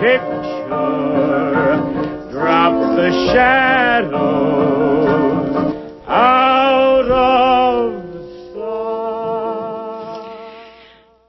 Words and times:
picture. 0.00 1.76
Drop 2.32 2.72
the 2.96 3.10
shadows 3.34 4.16
out 6.08 7.10
of 7.10 8.02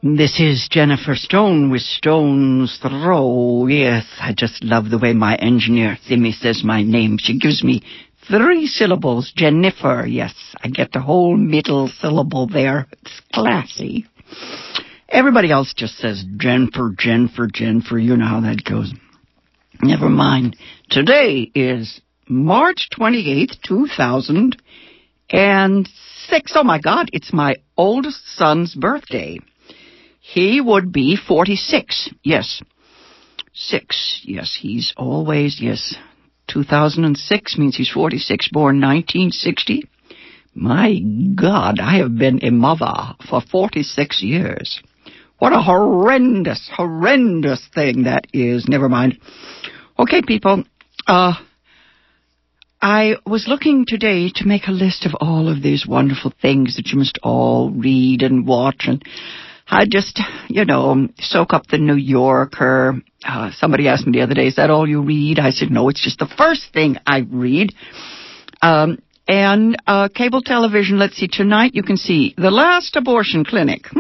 sight. 0.02 0.18
This 0.18 0.40
is 0.40 0.70
Jennifer 0.72 1.16
Stone 1.16 1.70
with 1.70 1.82
Stone's 1.82 2.80
Throw. 2.82 3.68
Yes, 3.68 4.06
I 4.22 4.34
just 4.36 4.64
love 4.64 4.90
the 4.90 4.98
way 4.98 5.12
my 5.12 5.36
engineer 5.36 5.98
Thimmy 6.10 6.32
says 6.32 6.64
my 6.64 6.82
name. 6.82 7.18
She 7.20 7.38
gives 7.38 7.62
me 7.66 7.84
three 8.30 8.68
syllables. 8.68 9.34
Jennifer. 9.36 10.06
Yes, 10.08 10.34
I 10.64 10.70
get 10.70 10.94
the 10.94 11.02
whole 11.02 11.36
middle 11.36 11.90
syllable 11.90 12.48
there. 12.48 12.88
It's 13.02 13.20
classy. 13.34 14.08
Everybody 15.12 15.52
else 15.52 15.74
just 15.76 15.98
says 15.98 16.24
Jennifer, 16.38 16.94
Jennifer, 16.98 17.48
Jennifer. 17.52 18.00
You 18.00 18.16
know 18.16 18.26
how 18.26 18.40
that 18.42 18.64
goes. 18.64 18.94
Never 19.82 20.08
mind. 20.08 20.56
Today 20.90 21.52
is 21.54 22.00
March 22.30 22.88
28th, 22.98 23.62
2006. 23.62 26.54
Oh 26.56 26.64
my 26.64 26.80
God, 26.80 27.10
it's 27.12 27.34
my 27.34 27.56
oldest 27.76 28.26
son's 28.38 28.74
birthday. 28.74 29.40
He 30.22 30.62
would 30.62 30.94
be 30.94 31.18
46. 31.18 32.10
Yes. 32.24 32.62
Six. 33.54 34.22
Yes, 34.24 34.58
he's 34.58 34.94
always, 34.96 35.60
yes. 35.60 35.94
2006 36.48 37.58
means 37.58 37.76
he's 37.76 37.92
46, 37.92 38.48
born 38.54 38.80
1960. 38.80 39.90
My 40.56 41.00
God, 41.36 41.82
I 41.82 41.98
have 41.98 42.18
been 42.18 42.46
a 42.46 42.52
mother 42.52 43.18
for 43.30 43.42
46 43.42 44.24
years. 44.24 44.82
What 45.42 45.54
a 45.54 45.60
horrendous, 45.60 46.70
horrendous 46.72 47.68
thing 47.74 48.04
that 48.04 48.28
is. 48.32 48.68
Never 48.68 48.88
mind. 48.88 49.18
Okay, 49.98 50.22
people. 50.22 50.66
Uh, 51.08 51.34
I 52.80 53.16
was 53.26 53.48
looking 53.48 53.86
today 53.88 54.30
to 54.36 54.46
make 54.46 54.68
a 54.68 54.72
list 54.72 55.04
of 55.08 55.16
all 55.20 55.50
of 55.50 55.64
these 55.64 55.88
wonderful 55.88 56.32
things 56.44 56.76
that 56.76 56.90
you 56.90 57.00
must 57.00 57.18
all 57.24 57.72
read 57.72 58.22
and 58.22 58.46
watch 58.46 58.84
and 58.84 59.04
I 59.68 59.86
just, 59.90 60.22
you 60.48 60.64
know, 60.64 61.08
soak 61.18 61.54
up 61.54 61.66
the 61.66 61.80
New 61.80 61.96
Yorker. 61.96 63.02
Uh, 63.28 63.50
somebody 63.54 63.88
asked 63.88 64.06
me 64.06 64.12
the 64.12 64.22
other 64.22 64.36
day, 64.36 64.46
is 64.46 64.58
that 64.58 64.70
all 64.70 64.88
you 64.88 65.02
read? 65.02 65.40
I 65.40 65.50
said, 65.50 65.72
no, 65.72 65.90
it's 65.90 66.04
just 66.04 66.20
the 66.20 66.32
first 66.38 66.72
thing 66.72 66.98
I 67.08 67.22
read. 67.28 67.74
Um, 68.62 69.00
and 69.28 69.82
uh, 69.88 70.10
cable 70.14 70.42
television, 70.42 71.00
let's 71.00 71.16
see, 71.16 71.28
tonight 71.28 71.76
you 71.76 71.84
can 71.84 71.98
see 71.98 72.34
the 72.38 72.52
last 72.52 72.96
abortion 72.96 73.46
clinic. 73.46 73.86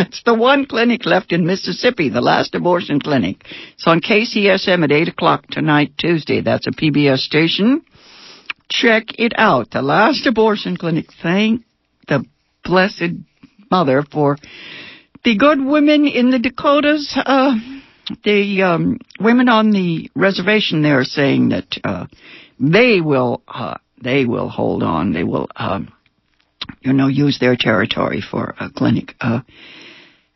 It's 0.00 0.22
the 0.22 0.34
one 0.34 0.64
clinic 0.66 1.04
left 1.06 1.32
in 1.32 1.44
Mississippi, 1.44 2.08
the 2.08 2.20
last 2.20 2.54
abortion 2.54 3.00
clinic. 3.00 3.44
It's 3.74 3.86
on 3.86 4.00
KCSM 4.00 4.84
at 4.84 4.92
8 4.92 5.08
o'clock 5.08 5.48
tonight, 5.48 5.92
Tuesday. 5.98 6.40
That's 6.40 6.68
a 6.68 6.70
PBS 6.70 7.18
station. 7.18 7.82
Check 8.70 9.18
it 9.18 9.32
out. 9.36 9.72
The 9.72 9.82
last 9.82 10.24
abortion 10.26 10.76
clinic. 10.76 11.06
Thank 11.20 11.64
the 12.06 12.24
blessed 12.64 13.14
mother 13.70 14.02
for 14.02 14.36
the 15.24 15.36
good 15.36 15.64
women 15.64 16.06
in 16.06 16.30
the 16.30 16.38
Dakotas. 16.38 17.12
Uh, 17.16 17.56
the 18.24 18.62
um, 18.62 18.98
women 19.18 19.48
on 19.48 19.70
the 19.70 20.10
reservation 20.14 20.82
there 20.82 21.00
are 21.00 21.04
saying 21.04 21.48
that 21.48 21.76
uh, 21.82 22.06
they 22.60 23.00
will 23.00 23.42
uh, 23.48 23.78
they 24.02 24.24
will 24.24 24.48
hold 24.48 24.82
on. 24.82 25.12
They 25.12 25.24
will 25.24 25.48
um, 25.56 25.92
you 26.80 26.92
know 26.92 27.08
use 27.08 27.38
their 27.38 27.56
territory 27.56 28.20
for 28.20 28.54
a 28.60 28.70
clinic. 28.70 29.14
Uh, 29.20 29.40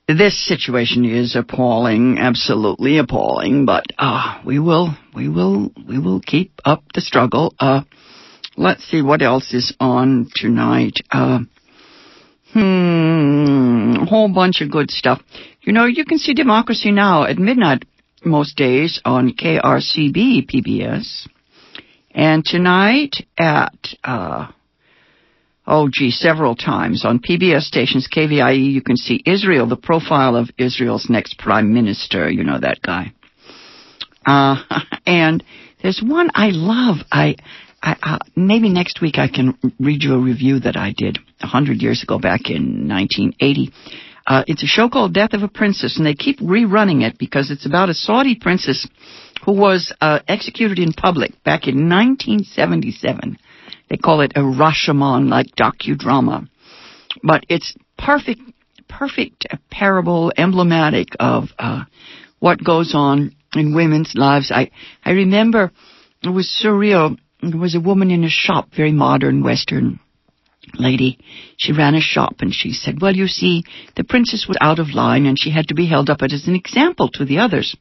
this 0.09 0.47
situation 0.47 1.05
is 1.05 1.37
appalling, 1.37 2.19
absolutely 2.19 2.99
appalling. 2.99 3.67
But 3.67 3.85
uh, 3.99 4.41
we 4.45 4.59
will 4.59 4.95
we 5.15 5.29
will 5.29 5.73
we 5.89 5.99
will 5.99 6.21
keep 6.21 6.53
up 6.65 6.83
the 6.95 7.01
struggle. 7.01 7.55
Uh, 7.59 7.83
let's 8.57 8.85
see 8.85 9.03
what 9.03 9.23
else 9.23 9.55
is 9.55 9.75
on 9.81 10.29
tonight. 10.35 11.01
Uh, 11.11 11.41
Hmm, 12.53 13.95
a 14.03 14.05
whole 14.05 14.29
bunch 14.29 14.61
of 14.61 14.71
good 14.71 14.91
stuff. 14.91 15.23
You 15.63 15.73
know, 15.73 15.87
you 15.87 16.05
can 16.05 16.19
see 16.19 16.35
Democracy 16.35 16.93
Now! 16.93 17.25
at 17.25 17.39
midnight 17.39 17.85
most 18.27 18.57
days 18.57 19.01
on 19.07 19.33
KRCB 19.33 20.51
PBS. 20.51 21.27
And 22.15 22.45
tonight 22.45 23.25
at, 23.39 23.75
uh, 24.05 24.49
oh 25.67 25.89
gee, 25.93 26.11
several 26.11 26.55
times 26.55 27.05
on 27.05 27.21
PBS 27.21 27.63
stations, 27.63 28.09
KVIE, 28.15 28.73
you 28.73 28.83
can 28.83 28.97
see 28.97 29.23
Israel, 29.25 29.67
the 29.67 29.77
profile 29.77 30.37
of 30.37 30.51
Israel's 30.59 31.09
next 31.09 31.39
prime 31.39 31.73
minister. 31.73 32.31
You 32.31 32.45
know 32.45 32.61
that 32.61 32.81
guy. 32.83 33.13
Uh, 34.27 34.57
and 35.07 35.43
there's 35.83 36.03
one 36.05 36.31
I 36.35 36.51
love. 36.53 36.99
I, 37.11 37.37
I, 37.83 37.97
uh, 38.03 38.19
maybe 38.37 38.69
next 38.69 39.01
week 39.01 39.19
I 39.19 39.29
can 39.29 39.59
read 39.81 40.03
you 40.03 40.15
a 40.15 40.21
review 40.21 40.61
that 40.61 40.77
I 40.77 40.95
did 40.97 41.19
a 41.41 41.47
hundred 41.47 41.81
years 41.83 42.03
ago, 42.03 42.19
back 42.19 42.51
in 42.51 42.89
1980. 42.89 43.73
Uh, 44.25 44.45
it's 44.47 44.63
a 44.63 44.67
show 44.67 44.89
called 44.89 45.15
Death 45.15 45.33
of 45.33 45.43
a 45.43 45.49
Princess, 45.49 45.97
and 45.97 46.07
they 46.07 46.15
keep 46.15 46.39
rerunning 46.39 47.03
it 47.03 47.19
because 47.19 47.51
it's 47.51 47.67
about 47.67 47.89
a 47.89 47.95
Saudi 47.95 48.37
princess 48.41 48.87
who 49.45 49.53
was 49.53 49.93
uh, 50.01 50.21
executed 50.29 50.79
in 50.79 50.93
public 50.93 51.43
back 51.45 51.67
in 51.67 51.89
1977. 51.89 53.39
They 53.89 53.97
call 53.97 54.21
it 54.21 54.33
a 54.37 54.41
Rashomon, 54.41 55.29
like 55.29 55.49
docudrama, 55.57 56.49
but 57.23 57.45
it's 57.49 57.75
perfect, 57.99 58.41
perfect 58.89 59.47
parable, 59.71 60.33
emblematic 60.37 61.09
of 61.21 61.45
uh, 61.59 61.85
what 62.39 62.63
goes 62.63 62.95
on 62.95 63.35
in 63.55 63.75
women's 63.75 64.13
lives. 64.15 64.51
I 64.51 64.71
I 65.05 65.11
remember 65.11 65.73
it 66.23 66.31
was 66.31 66.49
surreal 66.65 67.17
there 67.43 67.61
was 67.61 67.75
a 67.75 67.81
woman 67.81 68.11
in 68.11 68.25
a 68.25 68.31
shop, 68.31 68.69
very 68.77 68.93
modern 68.93 69.43
Western 69.43 69.99
lady. 70.75 71.19
She 71.57 71.73
ran 71.73 71.97
a 71.97 72.01
shop 72.01 72.37
and 72.39 72.55
she 72.55 72.73
said, 72.73 73.01
well, 73.01 73.15
you 73.15 73.27
see, 73.27 73.65
the 73.97 74.05
princess 74.05 74.47
was 74.47 74.57
out 74.61 74.79
of 74.79 74.95
line 74.95 75.27
and 75.27 75.37
she 75.39 75.51
had 75.51 75.69
to 75.69 75.75
be 75.75 75.89
held 75.89 76.09
up 76.09 76.23
as 76.23 76.47
an 76.47 76.55
example 76.55 77.09
to 77.15 77.25
the 77.25 77.39
others. 77.39 77.77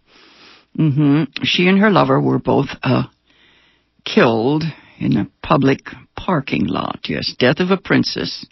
Hmm 0.75 1.23
She 1.43 1.67
and 1.67 1.79
her 1.79 1.89
lover 1.89 2.19
were 2.19 2.39
both, 2.39 2.69
uh, 2.83 3.03
killed 4.05 4.63
in 4.99 5.17
a 5.17 5.27
public 5.43 5.81
parking 6.15 6.65
lot. 6.65 6.99
Yes, 7.07 7.33
Death 7.37 7.59
of 7.59 7.71
a 7.71 7.77
Princess. 7.77 8.45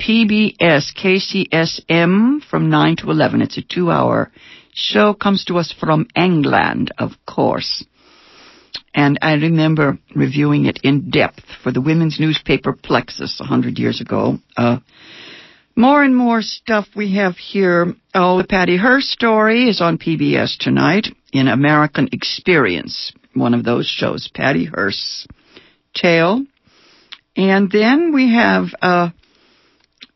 PBS 0.00 0.92
KCSM 0.96 2.42
from 2.50 2.68
9 2.68 2.96
to 2.96 3.10
11. 3.10 3.42
It's 3.42 3.58
a 3.58 3.62
two 3.62 3.90
hour 3.90 4.32
show. 4.72 5.14
Comes 5.14 5.44
to 5.44 5.58
us 5.58 5.72
from 5.78 6.08
England, 6.16 6.90
of 6.98 7.12
course 7.26 7.84
and 8.94 9.18
I 9.22 9.34
remember 9.34 9.98
reviewing 10.14 10.66
it 10.66 10.80
in 10.82 11.10
depth 11.10 11.44
for 11.62 11.72
the 11.72 11.80
women's 11.80 12.20
newspaper 12.20 12.72
Plexus 12.72 13.40
a 13.40 13.44
hundred 13.44 13.78
years 13.78 14.00
ago. 14.00 14.38
Uh, 14.56 14.78
more 15.76 16.04
and 16.04 16.14
more 16.14 16.40
stuff 16.40 16.86
we 16.94 17.16
have 17.16 17.36
here. 17.36 17.94
Oh, 18.14 18.38
the 18.38 18.46
Patty 18.46 18.76
Hearst 18.76 19.08
story 19.08 19.68
is 19.68 19.80
on 19.80 19.98
PBS 19.98 20.56
tonight 20.58 21.08
in 21.34 21.48
American 21.48 22.08
Experience, 22.12 23.12
one 23.34 23.52
of 23.54 23.64
those 23.64 23.86
shows, 23.86 24.30
Patty 24.32 24.64
Hearst's 24.64 25.26
tale. 25.92 26.44
And 27.36 27.70
then 27.70 28.14
we 28.14 28.32
have 28.32 28.66
uh, 28.80 29.10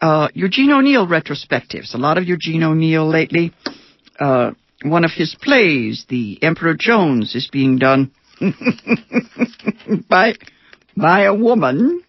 uh, 0.01 0.29
Eugene 0.33 0.71
O'Neill 0.71 1.09
retrospectives. 1.09 1.93
A 1.95 1.99
lot 1.99 2.19
of 2.19 2.25
Eugene 2.25 2.63
O'Neill 2.63 3.07
lately. 3.07 3.53
Uh, 4.19 4.53
one 4.85 5.05
of 5.05 5.11
his 5.11 5.37
plays, 5.43 6.07
The 6.09 6.39
Emperor 6.41 6.75
Jones, 6.79 7.35
is 7.35 7.49
being 7.53 7.79
done 7.79 8.13
by 10.09 10.35
by 10.97 11.25
a 11.25 11.35
woman. 11.35 12.05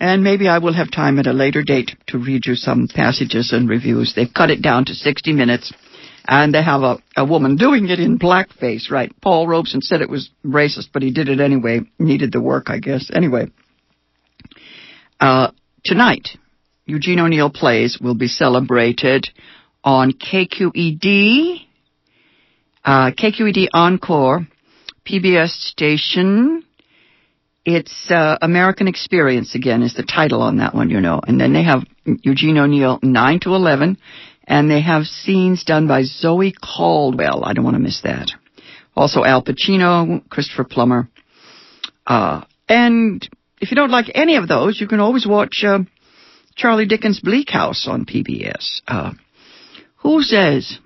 And 0.00 0.24
maybe 0.24 0.48
I 0.48 0.58
will 0.58 0.72
have 0.72 0.90
time 0.90 1.18
at 1.18 1.26
a 1.26 1.32
later 1.32 1.62
date 1.62 1.92
to 2.08 2.18
read 2.18 2.46
you 2.46 2.54
some 2.54 2.88
passages 2.92 3.52
and 3.52 3.68
reviews. 3.68 4.14
They've 4.16 4.32
cut 4.34 4.50
it 4.50 4.62
down 4.62 4.86
to 4.86 4.94
60 4.94 5.32
minutes, 5.34 5.72
and 6.26 6.54
they 6.54 6.62
have 6.62 6.82
a, 6.82 6.98
a 7.16 7.24
woman 7.24 7.56
doing 7.56 7.88
it 7.88 8.00
in 8.00 8.18
blackface, 8.18 8.90
right? 8.90 9.12
Paul 9.20 9.46
Robeson 9.46 9.82
said 9.82 10.00
it 10.00 10.08
was 10.08 10.30
racist, 10.44 10.88
but 10.92 11.02
he 11.02 11.12
did 11.12 11.28
it 11.28 11.40
anyway. 11.40 11.80
Needed 11.98 12.32
the 12.32 12.40
work, 12.40 12.70
I 12.70 12.78
guess. 12.78 13.10
Anyway, 13.12 13.50
uh, 15.20 15.50
tonight, 15.84 16.30
Eugene 16.86 17.20
O'Neill 17.20 17.50
Plays 17.50 17.98
will 18.00 18.14
be 18.14 18.28
celebrated 18.28 19.28
on 19.82 20.12
KQED, 20.12 21.60
uh, 22.84 23.10
KQED 23.10 23.68
Encore 23.72 24.46
PBS 25.06 25.50
station. 25.50 26.64
It's 27.66 28.10
uh, 28.10 28.36
American 28.42 28.88
Experience 28.88 29.54
again 29.54 29.82
is 29.82 29.94
the 29.94 30.02
title 30.02 30.42
on 30.42 30.58
that 30.58 30.74
one, 30.74 30.90
you 30.90 31.00
know. 31.00 31.20
And 31.26 31.40
then 31.40 31.52
they 31.52 31.64
have 31.64 31.84
Eugene 32.04 32.58
O'Neill, 32.58 32.98
9 33.02 33.40
to 33.40 33.54
11, 33.54 33.98
and 34.46 34.70
they 34.70 34.80
have 34.80 35.04
scenes 35.04 35.64
done 35.64 35.86
by 35.86 36.02
Zoe 36.02 36.52
Caldwell. 36.52 37.44
I 37.44 37.52
don't 37.52 37.64
want 37.64 37.76
to 37.76 37.82
miss 37.82 38.02
that. 38.02 38.30
Also 38.96 39.24
Al 39.24 39.42
Pacino, 39.42 40.28
Christopher 40.28 40.64
Plummer. 40.64 41.08
Uh, 42.06 42.44
and 42.68 43.26
if 43.60 43.70
you 43.70 43.76
don't 43.76 43.90
like 43.90 44.10
any 44.14 44.36
of 44.36 44.48
those, 44.48 44.80
you 44.80 44.86
can 44.86 45.00
always 45.00 45.26
watch 45.26 45.64
uh, 45.66 45.80
Charlie 46.54 46.86
Dickens' 46.86 47.20
Bleak 47.20 47.50
House 47.50 47.86
on 47.88 48.04
PBS. 48.04 48.80
Uh, 48.86 49.12
who 49.96 50.22
says 50.22 50.78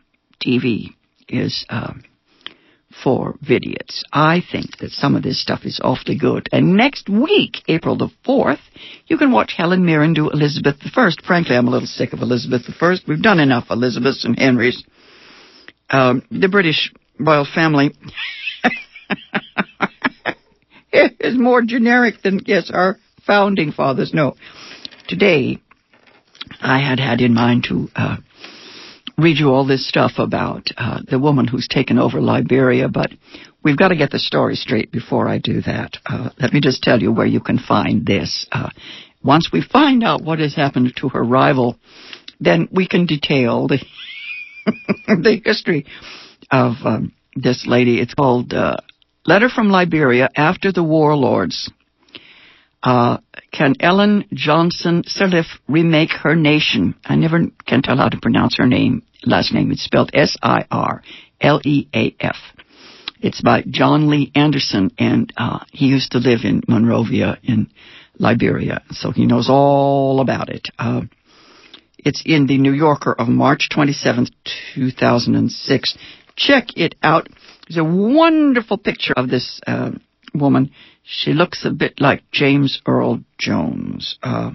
TV 0.44 0.90
is 1.28 1.66
uh, 1.68 1.92
for 3.02 3.34
vidiots. 3.44 4.02
I 4.12 4.42
think 4.52 4.78
that 4.78 4.90
some 4.90 5.14
of 5.14 5.22
this 5.22 5.40
stuff 5.40 5.60
is 5.64 5.80
awfully 5.82 6.18
good. 6.18 6.48
And 6.52 6.76
next 6.76 7.08
week, 7.08 7.58
April 7.68 7.96
the 7.96 8.10
4th, 8.26 8.60
you 9.06 9.18
can 9.18 9.32
watch 9.32 9.54
Helen 9.56 9.84
Mirren 9.84 10.14
do 10.14 10.30
Elizabeth 10.30 10.76
I. 10.84 11.10
Frankly, 11.26 11.56
I'm 11.56 11.68
a 11.68 11.70
little 11.70 11.86
sick 11.86 12.12
of 12.12 12.20
Elizabeth 12.20 12.62
I. 12.80 12.96
We've 13.06 13.22
done 13.22 13.40
enough 13.40 13.66
Elizabeths 13.70 14.24
and 14.24 14.38
Henrys. 14.38 14.84
Um, 15.90 16.22
the 16.30 16.48
British 16.48 16.92
royal 17.18 17.46
family 17.46 17.94
is 20.92 21.38
more 21.38 21.62
generic 21.62 22.22
than, 22.22 22.40
yes, 22.46 22.70
our 22.72 22.98
founding 23.26 23.72
fathers. 23.72 24.12
No. 24.12 24.36
Today, 25.08 25.60
I 26.60 26.80
had 26.80 26.98
had 26.98 27.20
in 27.20 27.34
mind 27.34 27.66
to 27.68 27.88
uh, 27.94 28.16
read 29.18 29.38
you 29.38 29.50
all 29.50 29.66
this 29.66 29.86
stuff 29.86 30.12
about 30.18 30.68
uh, 30.76 31.00
the 31.10 31.18
woman 31.18 31.46
who's 31.46 31.66
taken 31.68 31.98
over 31.98 32.20
Liberia, 32.20 32.88
but 32.88 33.10
we've 33.64 33.76
got 33.76 33.88
to 33.88 33.96
get 33.96 34.10
the 34.10 34.18
story 34.18 34.54
straight 34.54 34.92
before 34.92 35.28
I 35.28 35.38
do 35.38 35.60
that. 35.62 35.96
Uh, 36.06 36.30
let 36.40 36.52
me 36.52 36.60
just 36.60 36.82
tell 36.82 37.02
you 37.02 37.12
where 37.12 37.26
you 37.26 37.40
can 37.40 37.58
find 37.58 38.06
this. 38.06 38.46
Uh, 38.52 38.70
once 39.22 39.50
we 39.52 39.60
find 39.60 40.04
out 40.04 40.22
what 40.22 40.38
has 40.38 40.54
happened 40.54 40.92
to 40.96 41.08
her 41.08 41.22
rival, 41.22 41.76
then 42.38 42.68
we 42.70 42.86
can 42.86 43.06
detail 43.06 43.66
the, 43.66 43.84
the 45.08 45.40
history 45.44 45.84
of 46.50 46.74
um, 46.84 47.12
this 47.34 47.66
lady. 47.66 48.00
It's 48.00 48.14
called 48.14 48.52
uh, 48.52 48.76
Letter 49.26 49.48
from 49.48 49.68
Liberia 49.68 50.30
After 50.36 50.70
the 50.70 50.84
Warlords. 50.84 51.70
Uh, 52.82 53.18
can 53.52 53.74
Ellen 53.80 54.24
Johnson 54.32 55.02
Sirleaf 55.02 55.46
remake 55.66 56.10
her 56.22 56.34
nation? 56.36 56.94
I 57.04 57.16
never 57.16 57.46
can 57.66 57.82
tell 57.82 57.96
how 57.96 58.08
to 58.08 58.20
pronounce 58.20 58.56
her 58.58 58.66
name. 58.66 59.02
Last 59.24 59.52
name 59.52 59.72
it's 59.72 59.82
spelled 59.82 60.10
S-I-R-L-E-A-F. 60.14 60.76
It's 63.20 63.40
by 63.40 63.64
Jon 63.68 64.08
Lee 64.08 64.30
Anderson, 64.34 64.92
and 64.96 65.32
uh, 65.36 65.64
he 65.72 65.86
used 65.86 66.12
to 66.12 66.18
live 66.18 66.40
in 66.44 66.62
Monrovia 66.68 67.36
in 67.42 67.68
Liberia, 68.16 68.82
so 68.90 69.10
he 69.10 69.26
knows 69.26 69.48
all 69.50 70.20
about 70.20 70.50
it. 70.50 70.68
Uh, 70.78 71.00
it's 71.98 72.22
in 72.24 72.46
the 72.46 72.58
New 72.58 72.72
Yorker 72.72 73.12
of 73.12 73.26
March 73.28 73.68
27th, 73.74 74.30
2006. 74.76 75.98
Check 76.36 76.76
it 76.76 76.94
out. 77.02 77.28
There's 77.68 77.78
a 77.78 77.84
wonderful 77.84 78.78
picture 78.78 79.14
of 79.16 79.28
this 79.28 79.60
uh, 79.66 79.90
woman. 80.32 80.70
She 81.10 81.32
looks 81.32 81.64
a 81.64 81.70
bit 81.70 82.02
like 82.02 82.30
James 82.30 82.82
Earl 82.86 83.20
Jones. 83.38 84.18
Uh, 84.22 84.50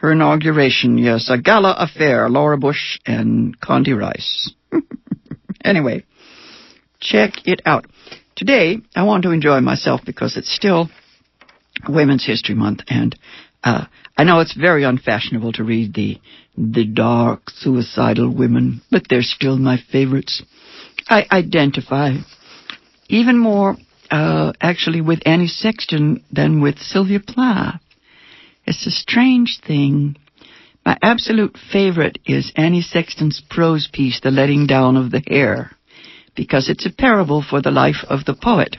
her 0.00 0.12
inauguration, 0.12 0.98
yes, 0.98 1.30
a 1.30 1.38
gala 1.38 1.74
affair, 1.78 2.28
Laura 2.28 2.58
Bush 2.58 3.00
and 3.06 3.58
Condi 3.58 3.98
Rice. 3.98 4.52
anyway, 5.64 6.04
check 7.00 7.32
it 7.46 7.62
out. 7.64 7.86
Today, 8.36 8.76
I 8.94 9.04
want 9.04 9.22
to 9.22 9.30
enjoy 9.30 9.60
myself 9.60 10.02
because 10.04 10.36
it's 10.36 10.54
still 10.54 10.90
Women's 11.88 12.26
History 12.26 12.54
Month, 12.54 12.80
and 12.88 13.18
uh, 13.64 13.86
I 14.14 14.24
know 14.24 14.40
it's 14.40 14.54
very 14.54 14.84
unfashionable 14.84 15.52
to 15.54 15.64
read 15.64 15.94
the 15.94 16.18
the 16.54 16.84
dark, 16.84 17.48
suicidal 17.48 18.34
women, 18.34 18.82
but 18.90 19.04
they're 19.08 19.22
still 19.22 19.56
my 19.56 19.78
favorites. 19.90 20.42
I 21.08 21.24
identify 21.32 22.10
even 23.08 23.38
more, 23.38 23.76
uh, 24.10 24.52
actually, 24.60 25.00
with 25.00 25.20
Annie 25.26 25.48
Sexton 25.48 26.24
than 26.32 26.60
with 26.60 26.78
Sylvia 26.78 27.20
Plath. 27.20 27.80
It's 28.66 28.86
a 28.86 28.90
strange 28.90 29.60
thing. 29.66 30.16
My 30.84 30.96
absolute 31.02 31.56
favorite 31.72 32.18
is 32.26 32.52
Annie 32.56 32.82
Sexton's 32.82 33.42
prose 33.50 33.88
piece, 33.92 34.20
The 34.20 34.30
Letting 34.30 34.66
Down 34.66 34.96
of 34.96 35.10
the 35.10 35.22
Hair, 35.26 35.72
because 36.34 36.68
it's 36.68 36.86
a 36.86 36.92
parable 36.92 37.42
for 37.42 37.60
the 37.60 37.70
life 37.70 38.04
of 38.08 38.24
the 38.24 38.34
poet. 38.34 38.76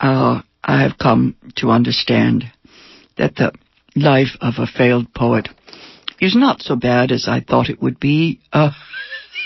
Uh, 0.00 0.42
I 0.62 0.82
have 0.82 0.98
come 0.98 1.36
to 1.56 1.70
understand 1.70 2.44
that 3.16 3.36
the 3.36 3.52
life 3.96 4.36
of 4.40 4.54
a 4.58 4.66
failed 4.66 5.12
poet 5.14 5.48
is 6.20 6.34
not 6.34 6.62
so 6.62 6.76
bad 6.76 7.12
as 7.12 7.26
I 7.28 7.40
thought 7.40 7.68
it 7.68 7.82
would 7.82 8.00
be. 8.00 8.40
Uh, 8.52 8.70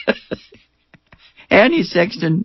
Annie 1.51 1.83
Sexton 1.83 2.45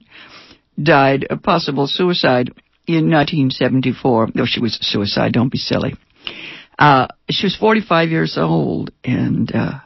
died 0.82 1.28
a 1.30 1.38
possible 1.38 1.88
suicide 1.88 2.50
in 2.88 3.10
1974. 3.10 4.30
No, 4.34 4.46
she 4.46 4.60
was 4.60 4.78
suicide. 4.82 5.34
Don't 5.34 5.52
be 5.52 5.58
silly. 5.58 5.96
Uh, 6.78 7.08
she 7.30 7.46
was 7.46 7.56
45 7.56 8.10
years 8.10 8.38
old, 8.38 8.92
and 9.04 9.54
uh, 9.54 9.80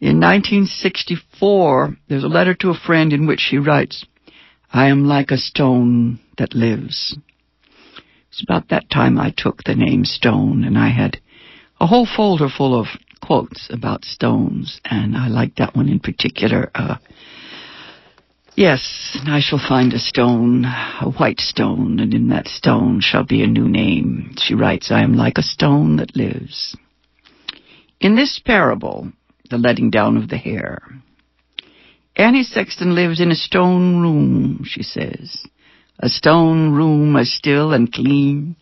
in 0.00 0.20
1964, 0.20 1.96
there's 2.08 2.24
a 2.24 2.28
letter 2.28 2.54
to 2.54 2.70
a 2.70 2.74
friend 2.74 3.12
in 3.12 3.26
which 3.26 3.40
she 3.40 3.58
writes, 3.58 4.04
"I 4.72 4.88
am 4.88 5.04
like 5.04 5.30
a 5.30 5.36
stone 5.36 6.20
that 6.38 6.54
lives." 6.54 7.16
It's 8.28 8.42
about 8.42 8.68
that 8.68 8.88
time 8.88 9.18
I 9.18 9.34
took 9.36 9.64
the 9.64 9.74
name 9.74 10.04
Stone, 10.04 10.64
and 10.64 10.78
I 10.78 10.88
had 10.88 11.20
a 11.80 11.86
whole 11.86 12.06
folder 12.06 12.48
full 12.48 12.78
of 12.78 12.86
quotes 13.20 13.68
about 13.70 14.04
stones, 14.04 14.80
and 14.84 15.16
I 15.16 15.28
like 15.28 15.56
that 15.56 15.76
one 15.76 15.88
in 15.88 16.00
particular. 16.00 16.70
Uh, 16.74 16.96
Yes, 18.54 19.18
I 19.24 19.40
shall 19.40 19.58
find 19.58 19.94
a 19.94 19.98
stone, 19.98 20.66
a 20.66 21.10
white 21.10 21.40
stone, 21.40 21.98
and 22.00 22.12
in 22.12 22.28
that 22.28 22.48
stone 22.48 23.00
shall 23.00 23.24
be 23.24 23.42
a 23.42 23.46
new 23.46 23.66
name. 23.66 24.34
She 24.36 24.54
writes, 24.54 24.90
I 24.90 25.02
am 25.02 25.14
like 25.14 25.38
a 25.38 25.42
stone 25.42 25.96
that 25.96 26.14
lives. 26.14 26.76
In 27.98 28.14
this 28.14 28.38
parable, 28.44 29.10
the 29.48 29.56
letting 29.56 29.88
down 29.90 30.18
of 30.18 30.28
the 30.28 30.36
hair, 30.36 30.82
Annie 32.14 32.42
Sexton 32.42 32.94
lives 32.94 33.20
in 33.20 33.30
a 33.30 33.34
stone 33.34 34.02
room, 34.02 34.64
she 34.64 34.82
says. 34.82 35.46
A 36.00 36.10
stone 36.10 36.72
room 36.72 37.16
as 37.16 37.32
still 37.32 37.72
and 37.72 37.90
clean 37.90 38.56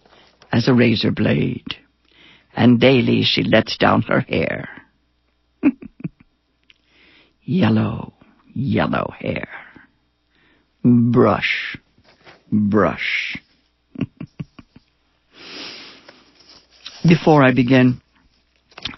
as 0.52 0.68
a 0.68 0.74
razor 0.74 1.10
blade. 1.10 1.66
And 2.54 2.78
daily 2.78 3.22
she 3.24 3.42
lets 3.42 3.76
down 3.76 4.02
her 4.02 4.20
hair. 4.20 4.68
yellow, 7.42 8.12
yellow 8.54 9.12
hair. 9.18 9.48
Brush. 10.84 11.76
Brush. 12.50 13.38
Before 17.08 17.42
I 17.42 17.52
begin, 17.54 18.00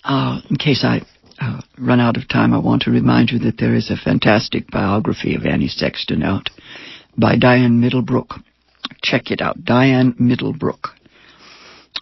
uh, 0.05 0.41
in 0.49 0.57
case 0.57 0.85
I 0.85 1.03
uh, 1.41 1.61
run 1.79 2.01
out 2.01 2.17
of 2.17 2.29
time, 2.29 2.55
I 2.55 2.59
want 2.59 2.83
to 2.83 2.91
remind 2.91 3.31
you 3.31 3.39
that 3.41 3.59
there 3.59 3.75
is 3.75 3.91
a 3.91 3.97
fantastic 3.97 4.71
biography 4.71 5.35
of 5.35 5.45
Annie 5.45 5.69
Sexton 5.69 6.23
out 6.23 6.51
by 7.17 7.37
Diane 7.37 7.81
Middlebrook. 7.81 8.35
Check 9.03 9.31
it 9.31 9.41
out, 9.41 9.65
Diane 9.65 10.15
Middlebrook. 10.19 10.89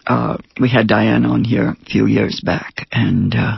Uh, 0.07 0.37
we 0.59 0.69
had 0.69 0.87
Diane 0.87 1.25
on 1.25 1.43
here 1.43 1.69
a 1.69 1.75
few 1.85 2.05
years 2.05 2.41
back, 2.43 2.87
and 2.91 3.33
uh, 3.35 3.57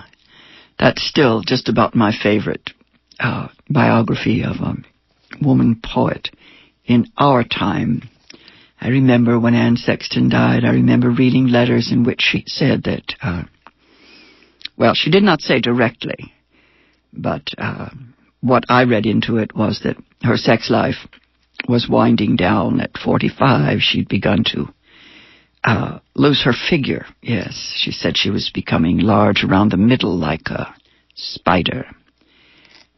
that's 0.79 1.07
still 1.07 1.41
just 1.41 1.69
about 1.69 1.95
my 1.95 2.11
favorite 2.11 2.71
uh, 3.19 3.47
biography 3.69 4.43
of 4.43 4.57
a 4.57 4.75
woman 5.41 5.79
poet 5.83 6.29
in 6.85 7.07
our 7.17 7.43
time. 7.43 8.01
I 8.79 8.89
remember 8.89 9.39
when 9.39 9.55
Anne 9.55 9.77
Sexton 9.77 10.29
died, 10.29 10.65
I 10.65 10.71
remember 10.71 11.09
reading 11.09 11.47
letters 11.47 11.91
in 11.91 12.03
which 12.03 12.21
she 12.21 12.43
said 12.47 12.83
that, 12.83 13.15
uh, 13.21 13.43
well, 14.77 14.93
she 14.93 15.09
did 15.09 15.23
not 15.23 15.41
say 15.41 15.59
directly, 15.61 16.33
but 17.13 17.43
uh, 17.57 17.89
what 18.41 18.65
I 18.67 18.83
read 18.83 19.05
into 19.05 19.37
it 19.37 19.55
was 19.55 19.81
that 19.83 19.95
her 20.23 20.35
sex 20.35 20.69
life 20.69 21.07
was 21.67 21.87
winding 21.89 22.35
down 22.35 22.81
at 22.81 22.97
45. 22.97 23.79
She'd 23.79 24.09
begun 24.09 24.43
to 24.51 24.67
uh, 25.63 25.99
lose 26.15 26.43
her 26.43 26.53
figure. 26.69 27.05
Yes, 27.21 27.73
she 27.77 27.91
said 27.91 28.17
she 28.17 28.29
was 28.29 28.51
becoming 28.53 28.99
large 28.99 29.43
around 29.43 29.71
the 29.71 29.77
middle 29.77 30.17
like 30.17 30.47
a 30.47 30.75
spider. 31.15 31.85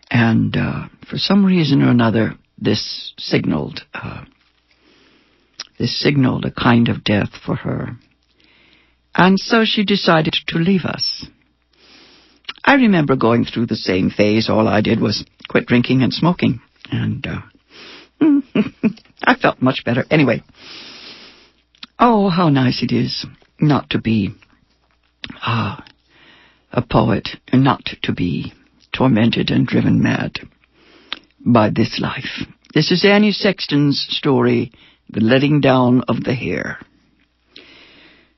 And 0.10 0.56
uh, 0.56 0.88
for 1.10 1.18
some 1.18 1.46
reason 1.46 1.82
or 1.82 1.90
another, 1.90 2.36
this 2.58 3.14
signaled 3.18 3.82
uh, 3.94 4.24
this 5.78 6.00
signaled 6.00 6.46
a 6.46 6.52
kind 6.52 6.88
of 6.88 7.04
death 7.04 7.32
for 7.46 7.56
her. 7.56 7.98
And 9.14 9.40
so 9.40 9.64
she 9.66 9.84
decided 9.84 10.36
to 10.48 10.58
leave 10.58 10.86
us. 10.86 11.28
I 12.64 12.76
remember 12.76 13.16
going 13.16 13.46
through 13.46 13.68
the 13.68 13.76
same 13.76 14.10
phase. 14.10 14.50
All 14.50 14.68
I 14.68 14.82
did 14.82 15.00
was 15.00 15.26
quit 15.50 15.66
drinking 15.66 16.02
and 16.02 16.14
smoking. 16.14 16.62
And 16.92 17.26
uh, 17.28 17.42
I 19.24 19.36
felt 19.36 19.62
much 19.62 19.84
better. 19.86 20.06
Anyway, 20.10 20.44
oh, 22.00 22.30
how 22.30 22.50
nice 22.50 22.82
it 22.82 22.92
is 22.92 23.26
not 23.60 23.90
to 23.92 24.02
be 24.02 24.32
uh, 25.46 25.78
a 26.72 26.82
poet 26.82 27.30
and 27.52 27.64
not 27.64 27.84
to 28.04 28.14
be 28.14 28.54
tormented 28.96 29.52
and 29.52 29.68
driven 29.68 30.02
mad 30.02 30.40
by 31.46 31.70
this 31.70 32.00
life. 32.00 32.48
This 32.74 32.92
is 32.92 33.04
Annie 33.06 33.32
Sexton's 33.32 34.06
story, 34.10 34.72
The 35.10 35.20
Letting 35.20 35.62
Down 35.62 36.04
of 36.08 36.24
the 36.24 36.34
Hair. 36.34 36.80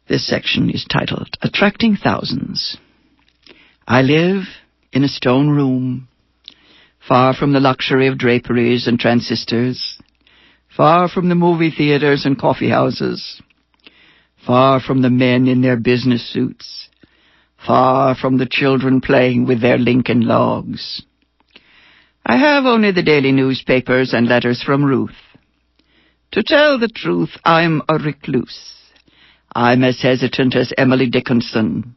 This 0.10 0.26
section 0.26 0.70
is 0.70 0.86
titled 0.92 1.30
Attracting 1.42 1.98
Thousands. 1.98 2.78
I 3.88 4.02
live 4.02 4.44
in 4.92 5.04
a 5.04 5.08
stone 5.08 5.50
room, 5.50 6.08
far 7.08 7.34
from 7.34 7.54
the 7.54 7.60
luxury 7.60 8.08
of 8.08 8.18
draperies 8.18 8.88
and 8.88 9.00
transistors, 9.00 10.00
far 10.76 11.08
from 11.08 11.30
the 11.30 11.36
movie 11.36 11.72
theaters 11.72 12.26
and 12.26 12.40
coffee 12.40 12.70
houses, 12.70 13.42
far 14.46 14.80
from 14.80 15.02
the 15.02 15.10
men 15.10 15.48
in 15.48 15.62
their 15.62 15.78
business 15.78 16.28
suits, 16.32 16.87
far 17.66 18.16
from 18.16 18.38
the 18.38 18.48
children 18.50 19.02
playing 19.02 19.46
with 19.46 19.62
their 19.62 19.78
Lincoln 19.78 20.22
logs. 20.22 21.04
I 22.26 22.38
have 22.38 22.66
only 22.66 22.92
the 22.92 23.04
daily 23.04 23.32
newspapers 23.32 24.14
and 24.14 24.28
letters 24.28 24.62
from 24.62 24.84
Ruth. 24.84 25.16
To 26.34 26.44
tell 26.44 26.78
the 26.78 26.90
truth, 26.90 27.32
I'm 27.46 27.82
a 27.88 27.98
recluse. 27.98 28.76
I'm 29.56 29.84
as 29.84 30.02
hesitant 30.02 30.56
as 30.56 30.74
Emily 30.78 31.10
Dickinson. 31.10 31.96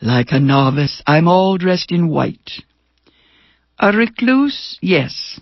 Like 0.00 0.28
a 0.30 0.40
novice, 0.40 1.02
I'm 1.06 1.28
all 1.28 1.58
dressed 1.58 1.90
in 1.90 2.08
white. 2.08 2.62
A 3.78 3.92
recluse, 3.92 4.78
yes. 4.80 5.40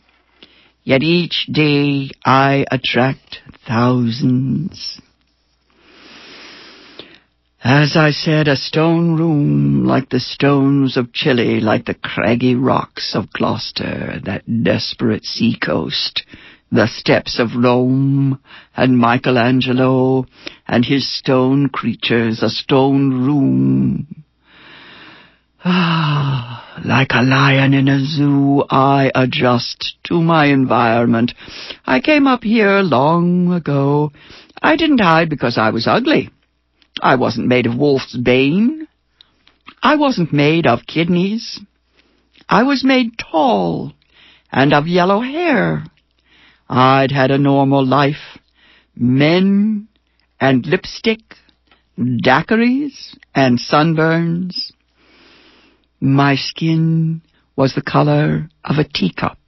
Yet 0.84 1.02
each 1.02 1.46
day 1.52 2.10
I 2.24 2.64
attract 2.70 3.40
thousands. 3.66 5.00
As 7.64 7.96
I 7.96 8.10
said, 8.10 8.48
a 8.48 8.56
stone 8.56 9.16
room 9.16 9.84
like 9.84 10.08
the 10.08 10.18
stones 10.18 10.96
of 10.96 11.12
Chile, 11.12 11.60
like 11.60 11.84
the 11.84 11.94
craggy 11.94 12.56
rocks 12.56 13.14
of 13.14 13.32
Gloucester, 13.32 14.20
that 14.24 14.64
desperate 14.64 15.24
seacoast, 15.24 16.24
the 16.72 16.88
steps 16.88 17.38
of 17.38 17.54
Rome, 17.54 18.40
and 18.76 18.98
Michelangelo, 18.98 20.26
and 20.66 20.84
his 20.84 21.08
stone 21.08 21.68
creatures, 21.68 22.42
a 22.42 22.50
stone 22.50 23.24
room. 23.24 24.24
Ah, 25.64 26.80
like 26.84 27.12
a 27.12 27.22
lion 27.22 27.74
in 27.74 27.86
a 27.86 28.04
zoo, 28.04 28.64
I 28.68 29.12
adjust 29.14 29.94
to 30.08 30.20
my 30.20 30.46
environment. 30.46 31.32
I 31.86 32.00
came 32.00 32.26
up 32.26 32.42
here 32.42 32.80
long 32.80 33.52
ago. 33.52 34.10
I 34.60 34.74
didn't 34.74 34.98
hide 34.98 35.30
because 35.30 35.56
I 35.58 35.70
was 35.70 35.86
ugly. 35.86 36.30
I 37.00 37.16
wasn't 37.16 37.48
made 37.48 37.66
of 37.66 37.76
wolf's 37.76 38.16
bane. 38.16 38.86
I 39.82 39.96
wasn't 39.96 40.32
made 40.32 40.66
of 40.66 40.86
kidneys. 40.86 41.60
I 42.48 42.62
was 42.64 42.84
made 42.84 43.18
tall 43.18 43.92
and 44.50 44.72
of 44.72 44.86
yellow 44.86 45.20
hair. 45.20 45.84
I'd 46.68 47.10
had 47.10 47.30
a 47.30 47.38
normal 47.38 47.84
life. 47.84 48.38
Men 48.94 49.88
and 50.40 50.66
lipstick, 50.66 51.36
daiquiris 51.98 53.16
and 53.34 53.58
sunburns. 53.58 54.72
My 56.00 56.34
skin 56.36 57.22
was 57.56 57.74
the 57.74 57.82
color 57.82 58.48
of 58.64 58.76
a 58.78 58.84
teacup, 58.84 59.38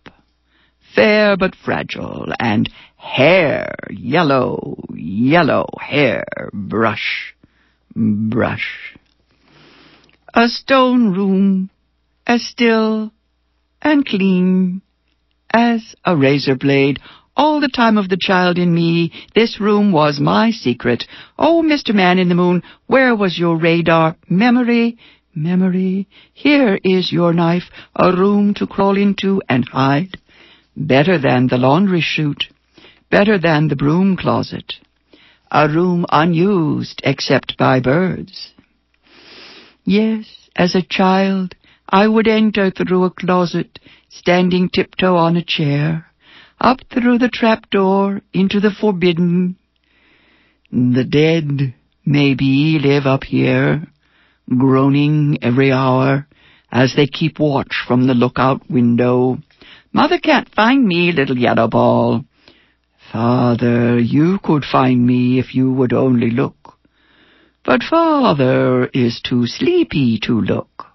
fair 0.95 1.37
but 1.37 1.55
fragile, 1.55 2.29
and 2.39 2.71
hair, 3.05 3.75
yellow, 3.91 4.77
yellow 4.95 5.67
hair, 5.79 6.25
brush, 6.53 7.37
brush. 7.95 8.97
A 10.33 10.49
stone 10.49 11.13
room, 11.13 11.71
as 12.27 12.45
still 12.45 13.13
and 13.83 14.05
clean 14.07 14.81
as 15.53 15.95
a 16.05 16.17
razor 16.17 16.57
blade. 16.57 16.99
All 17.37 17.61
the 17.61 17.69
time 17.69 17.99
of 17.99 18.09
the 18.09 18.19
child 18.19 18.59
in 18.59 18.75
me, 18.75 19.13
this 19.35 19.61
room 19.61 19.93
was 19.93 20.19
my 20.19 20.51
secret. 20.51 21.05
Oh, 21.39 21.63
Mr. 21.63 21.95
Man 21.95 22.19
in 22.19 22.29
the 22.29 22.35
Moon, 22.35 22.63
where 22.87 23.15
was 23.15 23.39
your 23.39 23.57
radar? 23.57 24.17
Memory, 24.29 24.97
memory, 25.35 26.09
here 26.33 26.79
is 26.83 27.13
your 27.13 27.33
knife, 27.33 27.71
a 27.95 28.13
room 28.13 28.55
to 28.55 28.67
crawl 28.67 28.97
into 28.97 29.43
and 29.49 29.69
hide. 29.69 30.17
Better 30.77 31.19
than 31.19 31.49
the 31.49 31.59
laundry 31.59 32.01
chute, 32.01 32.45
better 33.15 33.39
than 33.39 33.69
the 33.69 33.77
broom 33.77 34.17
closet. 34.17 34.75
A 35.53 35.69
room 35.69 36.05
unused 36.11 37.01
except 37.05 37.57
by 37.57 37.79
birds. 37.79 38.53
Yes, 39.85 40.25
as 40.57 40.75
a 40.75 40.83
child, 40.83 41.55
I 41.89 42.09
would 42.09 42.27
enter 42.27 42.73
through 42.73 43.05
a 43.05 43.11
closet, 43.11 43.79
standing 44.09 44.69
tiptoe 44.69 45.15
on 45.15 45.37
a 45.37 45.45
chair, 45.45 46.07
up 46.61 46.79
through 46.93 47.19
the 47.19 47.29
trap 47.33 47.71
door 47.71 48.21
into 48.33 48.59
the 48.59 48.73
forbidden. 48.81 49.59
The 50.73 51.05
dead, 51.05 51.73
maybe, 52.05 52.81
live 52.83 53.07
up 53.07 53.23
here, 53.23 53.87
groaning 54.49 55.39
every 55.41 55.71
hour 55.71 56.27
as 56.73 56.95
they 56.97 57.07
keep 57.07 57.39
watch 57.39 57.85
from 57.87 58.09
the 58.09 58.15
lookout 58.15 58.69
window. 58.69 59.39
Mother 59.93 60.19
can't 60.19 60.53
find 60.53 60.85
me, 60.85 61.13
little 61.13 61.39
yellow 61.39 61.69
ball. 61.69 62.25
Father, 63.15 63.97
you 63.97 64.41
could 64.43 64.65
find 64.65 65.07
me 65.07 65.39
if 65.39 65.55
you 65.55 65.73
would 65.73 65.93
only 65.93 66.33
look. 66.33 66.77
But 67.65 67.85
father 67.89 68.87
is 68.87 69.21
too 69.21 69.47
sleepy 69.47 70.19
to 70.25 70.41
look. 70.41 70.87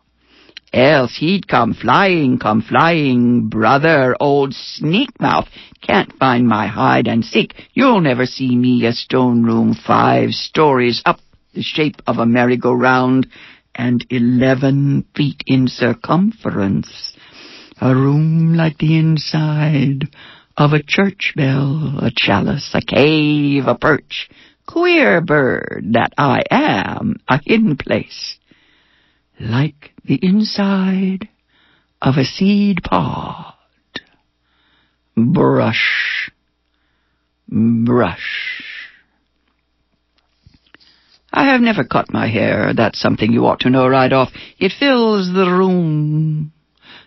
Else 0.73 1.15
he'd 1.15 1.47
come 1.47 1.73
flying, 1.73 2.37
come 2.37 2.61
flying, 2.61 3.47
brother, 3.47 4.17
old 4.19 4.53
sneak 4.53 5.17
mouth. 5.21 5.47
Can't 5.81 6.11
find 6.19 6.45
my 6.45 6.67
hide 6.67 7.07
and 7.07 7.23
seek. 7.23 7.53
You'll 7.71 8.01
never 8.01 8.25
see 8.25 8.53
me 8.53 8.85
a 8.85 8.91
stone 8.91 9.45
room 9.45 9.73
five 9.73 10.31
stories 10.31 11.01
up, 11.05 11.21
the 11.53 11.61
shape 11.61 12.01
of 12.05 12.17
a 12.17 12.25
merry-go-round, 12.25 13.27
and 13.73 14.05
eleven 14.09 15.05
feet 15.15 15.41
in 15.47 15.69
circumference. 15.69 17.15
A 17.79 17.95
room 17.95 18.55
like 18.55 18.77
the 18.77 18.97
inside 18.97 20.09
of 20.59 20.73
a 20.73 20.83
church 20.83 21.33
bell, 21.37 21.99
a 22.01 22.11
chalice, 22.13 22.69
a 22.73 22.81
cave, 22.81 23.63
a 23.65 23.75
perch. 23.75 24.29
Queer 24.67 25.21
bird 25.21 25.85
that 25.93 26.13
I 26.17 26.43
am, 26.51 27.15
a 27.27 27.39
hidden 27.43 27.77
place 27.77 28.37
like 29.39 29.91
the 30.03 30.19
inside 30.21 31.29
of 32.01 32.15
a 32.17 32.25
seed 32.25 32.79
pod. 32.83 33.53
Brush, 35.15 36.29
brush. 37.47 38.63
I 41.31 41.45
have 41.45 41.61
never 41.61 41.83
cut 41.83 42.11
my 42.11 42.27
hair. 42.27 42.73
That's 42.75 42.99
something 42.99 43.31
you 43.31 43.45
ought 43.45 43.61
to 43.61 43.69
know 43.69 43.87
right 43.87 44.11
off. 44.11 44.29
It 44.57 44.73
fills 44.77 45.27
the 45.27 45.49
room. 45.49 46.51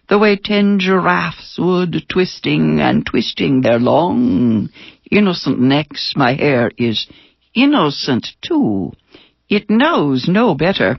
The 0.09 0.19
way 0.19 0.37
ten 0.37 0.79
giraffes 0.79 1.59
would, 1.59 2.05
twisting 2.09 2.81
and 2.81 3.07
twisting 3.07 3.61
their 3.63 3.79
long, 3.79 4.69
innocent 5.11 5.61
necks. 5.61 6.15
My 6.17 6.35
hair 6.35 6.71
is 6.77 7.07
innocent, 7.55 8.29
too. 8.47 8.93
It 9.49 9.71
knows 9.71 10.29
no 10.29 10.55
better. 10.55 10.99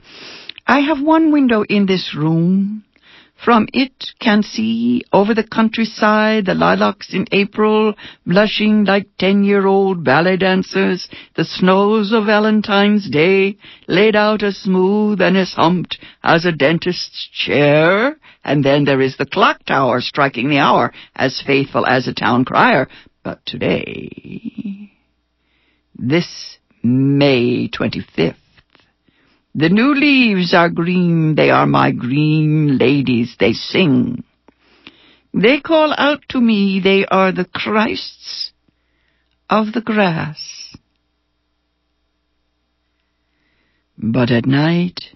I 0.66 0.80
have 0.80 1.00
one 1.00 1.32
window 1.32 1.62
in 1.62 1.86
this 1.86 2.14
room. 2.14 2.84
From 3.44 3.68
it 3.74 4.12
can 4.20 4.42
see 4.42 5.02
over 5.12 5.34
the 5.34 5.46
countryside 5.46 6.46
the 6.46 6.54
lilacs 6.54 7.12
in 7.12 7.26
April, 7.30 7.94
blushing 8.24 8.84
like 8.84 9.08
ten-year-old 9.18 10.02
ballet 10.02 10.38
dancers, 10.38 11.08
the 11.36 11.44
snows 11.44 12.12
of 12.12 12.24
Valentine's 12.24 13.10
Day, 13.10 13.58
laid 13.86 14.16
out 14.16 14.42
as 14.42 14.56
smooth 14.56 15.20
and 15.20 15.36
as 15.36 15.52
humped 15.52 15.98
as 16.22 16.46
a 16.46 16.52
dentist's 16.52 17.28
chair, 17.34 18.13
and 18.44 18.62
then 18.62 18.84
there 18.84 19.00
is 19.00 19.16
the 19.16 19.26
clock 19.26 19.64
tower 19.64 20.00
striking 20.00 20.50
the 20.50 20.58
hour, 20.58 20.92
as 21.16 21.42
faithful 21.44 21.86
as 21.86 22.06
a 22.06 22.14
town 22.14 22.44
crier. 22.44 22.88
But 23.22 23.44
today, 23.46 24.92
this 25.96 26.58
May 26.82 27.68
25th, 27.68 28.36
the 29.54 29.68
new 29.68 29.94
leaves 29.94 30.52
are 30.52 30.68
green, 30.68 31.34
they 31.36 31.48
are 31.50 31.66
my 31.66 31.92
green 31.92 32.76
ladies, 32.76 33.36
they 33.40 33.52
sing. 33.52 34.24
They 35.32 35.60
call 35.60 35.94
out 35.96 36.20
to 36.30 36.40
me, 36.40 36.80
they 36.82 37.06
are 37.06 37.32
the 37.32 37.46
Christs 37.46 38.52
of 39.48 39.72
the 39.72 39.80
grass. 39.80 40.76
But 43.96 44.30
at 44.30 44.44
night, 44.44 45.13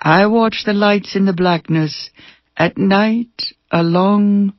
I 0.00 0.26
watch 0.26 0.62
the 0.64 0.72
lights 0.72 1.16
in 1.16 1.24
the 1.24 1.32
blackness, 1.32 2.10
at 2.56 2.78
night 2.78 3.54
along 3.70 4.54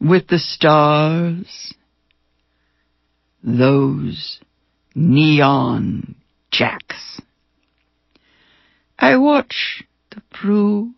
with 0.00 0.28
the 0.28 0.38
stars. 0.38 1.74
Those 3.42 4.40
neon 4.94 6.16
jacks. 6.50 7.20
I 8.98 9.16
watch 9.16 9.84
the 10.10 10.22
Pru, 10.34 10.92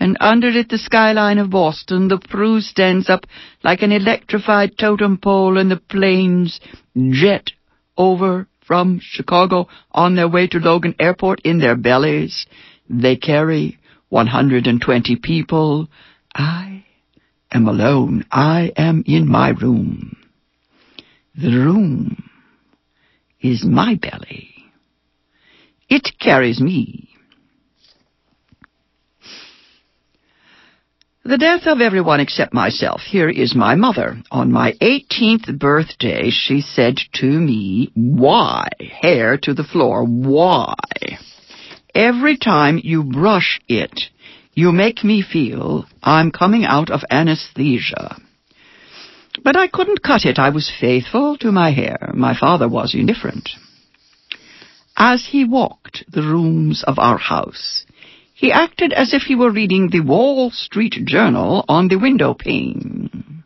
and 0.00 0.16
under 0.20 0.48
it 0.48 0.68
the 0.68 0.78
skyline 0.78 1.38
of 1.38 1.50
Boston. 1.50 2.08
The 2.08 2.18
Pru 2.18 2.62
stands 2.62 3.10
up 3.10 3.26
like 3.62 3.82
an 3.82 3.92
electrified 3.92 4.78
totem 4.78 5.18
pole, 5.18 5.58
and 5.58 5.70
the 5.70 5.76
planes 5.76 6.60
jet 6.96 7.50
over 7.96 8.46
from 8.68 9.00
Chicago 9.02 9.66
on 9.90 10.14
their 10.14 10.28
way 10.28 10.46
to 10.46 10.58
Logan 10.58 10.94
Airport 11.00 11.40
in 11.42 11.58
their 11.58 11.74
bellies. 11.74 12.46
They 12.88 13.16
carry 13.16 13.78
120 14.10 15.16
people 15.16 15.88
I 16.34 16.84
am 17.50 17.66
alone. 17.66 18.26
I 18.30 18.70
am 18.76 19.02
in 19.06 19.26
my 19.26 19.48
room. 19.50 20.16
The 21.34 21.48
room 21.48 22.28
is 23.40 23.64
my 23.64 23.94
belly. 23.94 24.50
It 25.88 26.10
carries 26.20 26.60
me. 26.60 27.08
The 31.28 31.36
death 31.36 31.66
of 31.66 31.82
everyone 31.82 32.20
except 32.20 32.54
myself. 32.54 33.02
Here 33.02 33.28
is 33.28 33.54
my 33.54 33.74
mother. 33.74 34.16
On 34.30 34.50
my 34.50 34.72
18th 34.80 35.58
birthday, 35.58 36.30
she 36.30 36.62
said 36.62 36.96
to 37.16 37.26
me, 37.26 37.90
Why? 37.94 38.70
Hair 38.80 39.36
to 39.42 39.52
the 39.52 39.62
floor. 39.62 40.04
Why? 40.06 40.74
Every 41.94 42.38
time 42.38 42.80
you 42.82 43.04
brush 43.04 43.60
it, 43.68 44.04
you 44.54 44.72
make 44.72 45.04
me 45.04 45.20
feel 45.20 45.84
I'm 46.02 46.30
coming 46.30 46.64
out 46.64 46.88
of 46.88 47.04
anesthesia. 47.10 48.16
But 49.44 49.54
I 49.54 49.68
couldn't 49.68 50.02
cut 50.02 50.24
it. 50.24 50.38
I 50.38 50.48
was 50.48 50.72
faithful 50.80 51.36
to 51.40 51.52
my 51.52 51.72
hair. 51.72 52.10
My 52.14 52.34
father 52.34 52.70
was 52.70 52.94
indifferent. 52.94 53.50
As 54.96 55.28
he 55.30 55.44
walked 55.44 56.04
the 56.10 56.22
rooms 56.22 56.82
of 56.86 56.98
our 56.98 57.18
house, 57.18 57.84
he 58.38 58.52
acted 58.52 58.92
as 58.92 59.12
if 59.12 59.22
he 59.22 59.34
were 59.34 59.50
reading 59.50 59.88
the 59.90 59.98
Wall 59.98 60.52
Street 60.52 60.94
Journal 61.04 61.64
on 61.68 61.88
the 61.88 61.98
window 61.98 62.34
pane. 62.34 63.42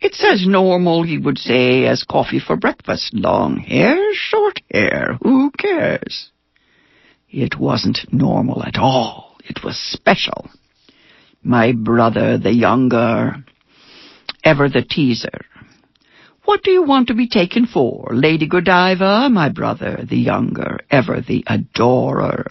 It's 0.00 0.22
as 0.22 0.46
normal, 0.46 1.02
he 1.02 1.18
would 1.18 1.38
say, 1.38 1.84
as 1.86 2.04
coffee 2.04 2.38
for 2.38 2.54
breakfast. 2.54 3.12
Long 3.12 3.56
hair, 3.56 3.98
short 4.14 4.60
hair, 4.70 5.18
who 5.20 5.50
cares? 5.58 6.30
It 7.28 7.58
wasn't 7.58 7.98
normal 8.12 8.62
at 8.62 8.78
all. 8.78 9.38
It 9.44 9.64
was 9.64 9.76
special. 9.76 10.48
My 11.42 11.72
brother, 11.72 12.38
the 12.38 12.52
younger, 12.54 13.44
ever 14.44 14.68
the 14.68 14.82
teaser. 14.88 15.40
What 16.44 16.62
do 16.62 16.70
you 16.70 16.84
want 16.84 17.08
to 17.08 17.14
be 17.14 17.26
taken 17.26 17.66
for? 17.66 18.10
Lady 18.12 18.46
Godiva, 18.46 19.28
my 19.30 19.48
brother, 19.48 20.04
the 20.08 20.16
younger, 20.16 20.78
ever 20.92 21.20
the 21.20 21.42
adorer. 21.48 22.46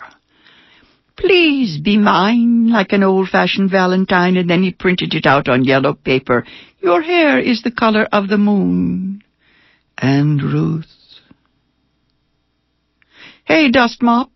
Please 1.17 1.79
be 1.79 1.97
mine, 1.97 2.69
like 2.69 2.91
an 2.91 3.03
old-fashioned 3.03 3.69
valentine, 3.69 4.35
and 4.35 4.49
then 4.49 4.63
he 4.63 4.71
printed 4.71 5.13
it 5.13 5.25
out 5.25 5.47
on 5.47 5.63
yellow 5.63 5.93
paper. 5.93 6.45
Your 6.81 7.01
hair 7.01 7.39
is 7.39 7.61
the 7.61 7.71
color 7.71 8.07
of 8.11 8.29
the 8.29 8.37
moon. 8.37 9.23
And 9.97 10.41
Ruth. 10.41 10.87
Hey, 13.45 13.69
dust 13.69 14.01
mop, 14.01 14.31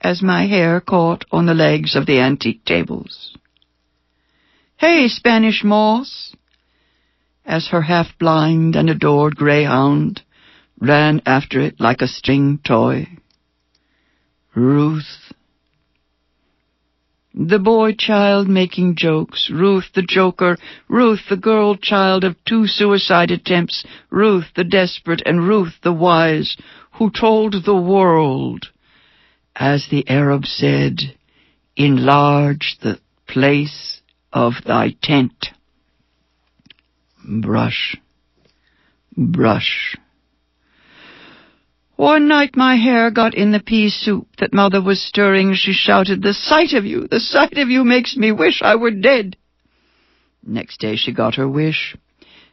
as 0.00 0.22
my 0.22 0.46
hair 0.46 0.80
caught 0.80 1.24
on 1.32 1.46
the 1.46 1.54
legs 1.54 1.96
of 1.96 2.06
the 2.06 2.20
antique 2.20 2.64
tables. 2.64 3.36
Hey, 4.76 5.08
Spanish 5.08 5.64
moss, 5.64 6.34
as 7.46 7.68
her 7.68 7.82
half-blind 7.82 8.76
and 8.76 8.90
adored 8.90 9.36
greyhound 9.36 10.20
ran 10.80 11.22
after 11.24 11.60
it 11.60 11.80
like 11.80 12.02
a 12.02 12.08
string 12.08 12.60
toy. 12.62 13.08
Ruth. 14.54 15.25
The 17.36 17.58
boy 17.58 17.92
child 17.92 18.48
making 18.48 18.96
jokes, 18.96 19.50
Ruth 19.50 19.92
the 19.94 20.02
joker, 20.02 20.56
Ruth 20.88 21.20
the 21.28 21.36
girl 21.36 21.76
child 21.76 22.24
of 22.24 22.42
two 22.46 22.66
suicide 22.66 23.30
attempts, 23.30 23.84
Ruth 24.08 24.46
the 24.54 24.64
desperate 24.64 25.22
and 25.26 25.46
Ruth 25.46 25.74
the 25.82 25.92
wise, 25.92 26.56
who 26.92 27.10
told 27.10 27.64
the 27.64 27.76
world, 27.76 28.70
as 29.54 29.88
the 29.90 30.08
Arab 30.08 30.46
said, 30.46 31.14
enlarge 31.76 32.78
the 32.80 32.98
place 33.26 34.00
of 34.32 34.54
thy 34.64 34.94
tent 35.02 35.50
brush, 37.26 37.96
brush. 39.16 39.96
One 41.96 42.28
night 42.28 42.56
my 42.56 42.76
hair 42.76 43.10
got 43.10 43.34
in 43.34 43.52
the 43.52 43.60
pea 43.60 43.88
soup 43.88 44.28
that 44.38 44.52
mother 44.52 44.82
was 44.82 45.00
stirring. 45.00 45.54
She 45.54 45.72
shouted, 45.72 46.22
The 46.22 46.34
sight 46.34 46.74
of 46.74 46.84
you, 46.84 47.08
the 47.08 47.20
sight 47.20 47.56
of 47.56 47.70
you 47.70 47.84
makes 47.84 48.16
me 48.16 48.32
wish 48.32 48.60
I 48.62 48.76
were 48.76 48.90
dead. 48.90 49.36
Next 50.46 50.78
day 50.78 50.96
she 50.96 51.12
got 51.12 51.36
her 51.36 51.48
wish. 51.48 51.96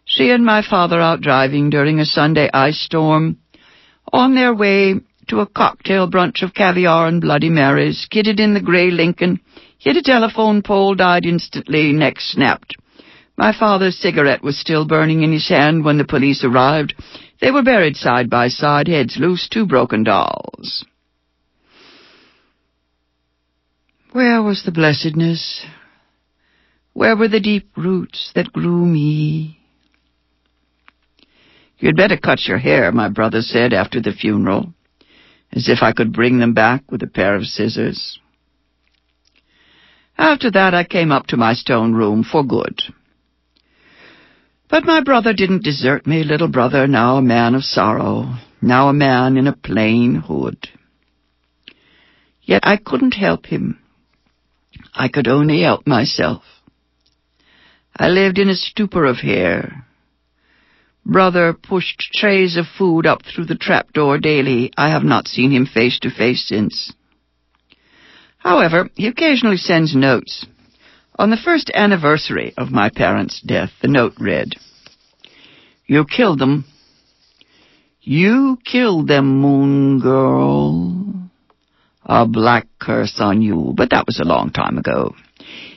She 0.06 0.32
and 0.32 0.46
my 0.46 0.62
father 0.62 1.00
out 1.00 1.20
driving 1.20 1.70
during 1.70 2.00
a 2.00 2.06
Sunday 2.06 2.50
ice 2.54 2.80
storm. 2.80 3.38
On 4.14 4.34
their 4.34 4.54
way 4.54 4.96
to 5.28 5.42
a 5.42 5.46
cocktail 5.46 6.10
brunch 6.10 6.42
of 6.42 6.54
caviar 6.54 7.08
and 7.08 7.22
Bloody 7.22 7.50
Marys, 7.50 8.08
kidded 8.10 8.40
in 8.40 8.54
the 8.54 8.62
grey 8.62 8.92
Lincoln, 8.92 9.42
hit 9.78 9.98
a 9.98 10.02
telephone 10.02 10.62
pole, 10.62 10.96
died 10.96 11.26
instantly, 11.26 11.92
neck 11.92 12.16
snapped. 12.20 12.76
My 13.38 13.52
father's 13.58 13.98
cigarette 13.98 14.44
was 14.44 14.58
still 14.58 14.86
burning 14.86 15.24
in 15.24 15.32
his 15.32 15.50
hand 15.50 15.84
when 15.84 15.98
the 15.98 16.06
police 16.06 16.44
arrived. 16.44 16.94
They 17.44 17.52
were 17.52 17.62
buried 17.62 17.98
side 17.98 18.30
by 18.30 18.48
side, 18.48 18.88
heads 18.88 19.18
loose, 19.20 19.50
two 19.50 19.66
broken 19.66 20.06
dolls. 20.06 20.86
Where 24.14 24.42
was 24.42 24.64
the 24.64 24.72
blessedness? 24.72 25.66
Where 26.94 27.18
were 27.18 27.28
the 27.28 27.42
deep 27.42 27.68
roots 27.76 28.32
that 28.34 28.54
grew 28.54 28.86
me? 28.86 29.60
You'd 31.80 31.98
better 31.98 32.16
cut 32.16 32.48
your 32.48 32.60
hair, 32.60 32.94
my 32.94 33.10
brother 33.10 33.42
said 33.42 33.74
after 33.74 34.00
the 34.00 34.14
funeral, 34.14 34.74
as 35.52 35.68
if 35.68 35.80
I 35.82 35.92
could 35.92 36.14
bring 36.14 36.40
them 36.40 36.54
back 36.54 36.90
with 36.90 37.04
a 37.04 37.08
pair 37.08 37.36
of 37.36 37.44
scissors. 37.44 38.20
After 40.18 40.50
that, 40.52 40.74
I 40.74 40.86
came 40.86 41.12
up 41.12 41.28
to 41.28 41.36
my 41.36 41.56
stone 41.56 41.94
room 41.94 42.24
for 42.24 42.46
good. 42.46 42.80
But 44.74 44.86
my 44.86 45.04
brother 45.04 45.34
didn't 45.34 45.66
desert 45.66 46.08
me, 46.08 46.24
little 46.24 46.48
brother, 46.48 46.88
now 46.88 47.18
a 47.18 47.22
man 47.22 47.54
of 47.54 47.64
sorrow, 47.64 48.38
now 48.60 48.90
a 48.90 48.94
man 49.08 49.38
in 49.38 49.46
a 49.46 49.56
plain 49.56 50.16
hood. 50.16 50.68
Yet 52.42 52.62
I 52.66 52.78
couldn't 52.78 53.14
help 53.14 53.46
him. 53.46 53.78
I 54.96 55.10
could 55.10 55.28
only 55.28 55.62
help 55.62 55.86
myself. 55.86 56.42
I 57.96 58.08
lived 58.08 58.40
in 58.40 58.50
a 58.50 58.56
stupor 58.56 59.06
of 59.06 59.18
hair. 59.18 59.86
Brother 61.06 61.54
pushed 61.54 62.10
trays 62.12 62.58
of 62.58 62.66
food 62.66 63.06
up 63.06 63.22
through 63.22 63.46
the 63.46 63.62
trapdoor 63.68 64.18
daily. 64.18 64.72
I 64.76 64.90
have 64.90 65.04
not 65.04 65.28
seen 65.28 65.52
him 65.52 65.68
face 65.68 66.00
to 66.00 66.10
face 66.10 66.48
since. 66.48 66.92
However, 68.40 68.90
he 68.96 69.06
occasionally 69.06 69.58
sends 69.58 69.96
notes. 69.96 70.48
On 71.20 71.30
the 71.30 71.38
first 71.38 71.70
anniversary 71.76 72.54
of 72.58 72.72
my 72.72 72.90
parents' 72.90 73.40
death, 73.42 73.70
the 73.82 73.88
note 73.88 74.14
read, 74.20 74.56
You 75.86 76.06
killed 76.06 76.40
them. 76.40 76.66
You 78.02 78.58
killed 78.66 79.08
them, 79.08 79.40
moon 79.40 80.00
girl. 80.00 81.30
A 82.04 82.26
black 82.26 82.68
curse 82.80 83.18
on 83.20 83.44
you, 83.44 83.74
but 83.78 83.92
that 83.92 84.08
was 84.08 84.20
a 84.20 84.28
long 84.28 84.50
time 84.50 84.78
ago. 84.78 85.14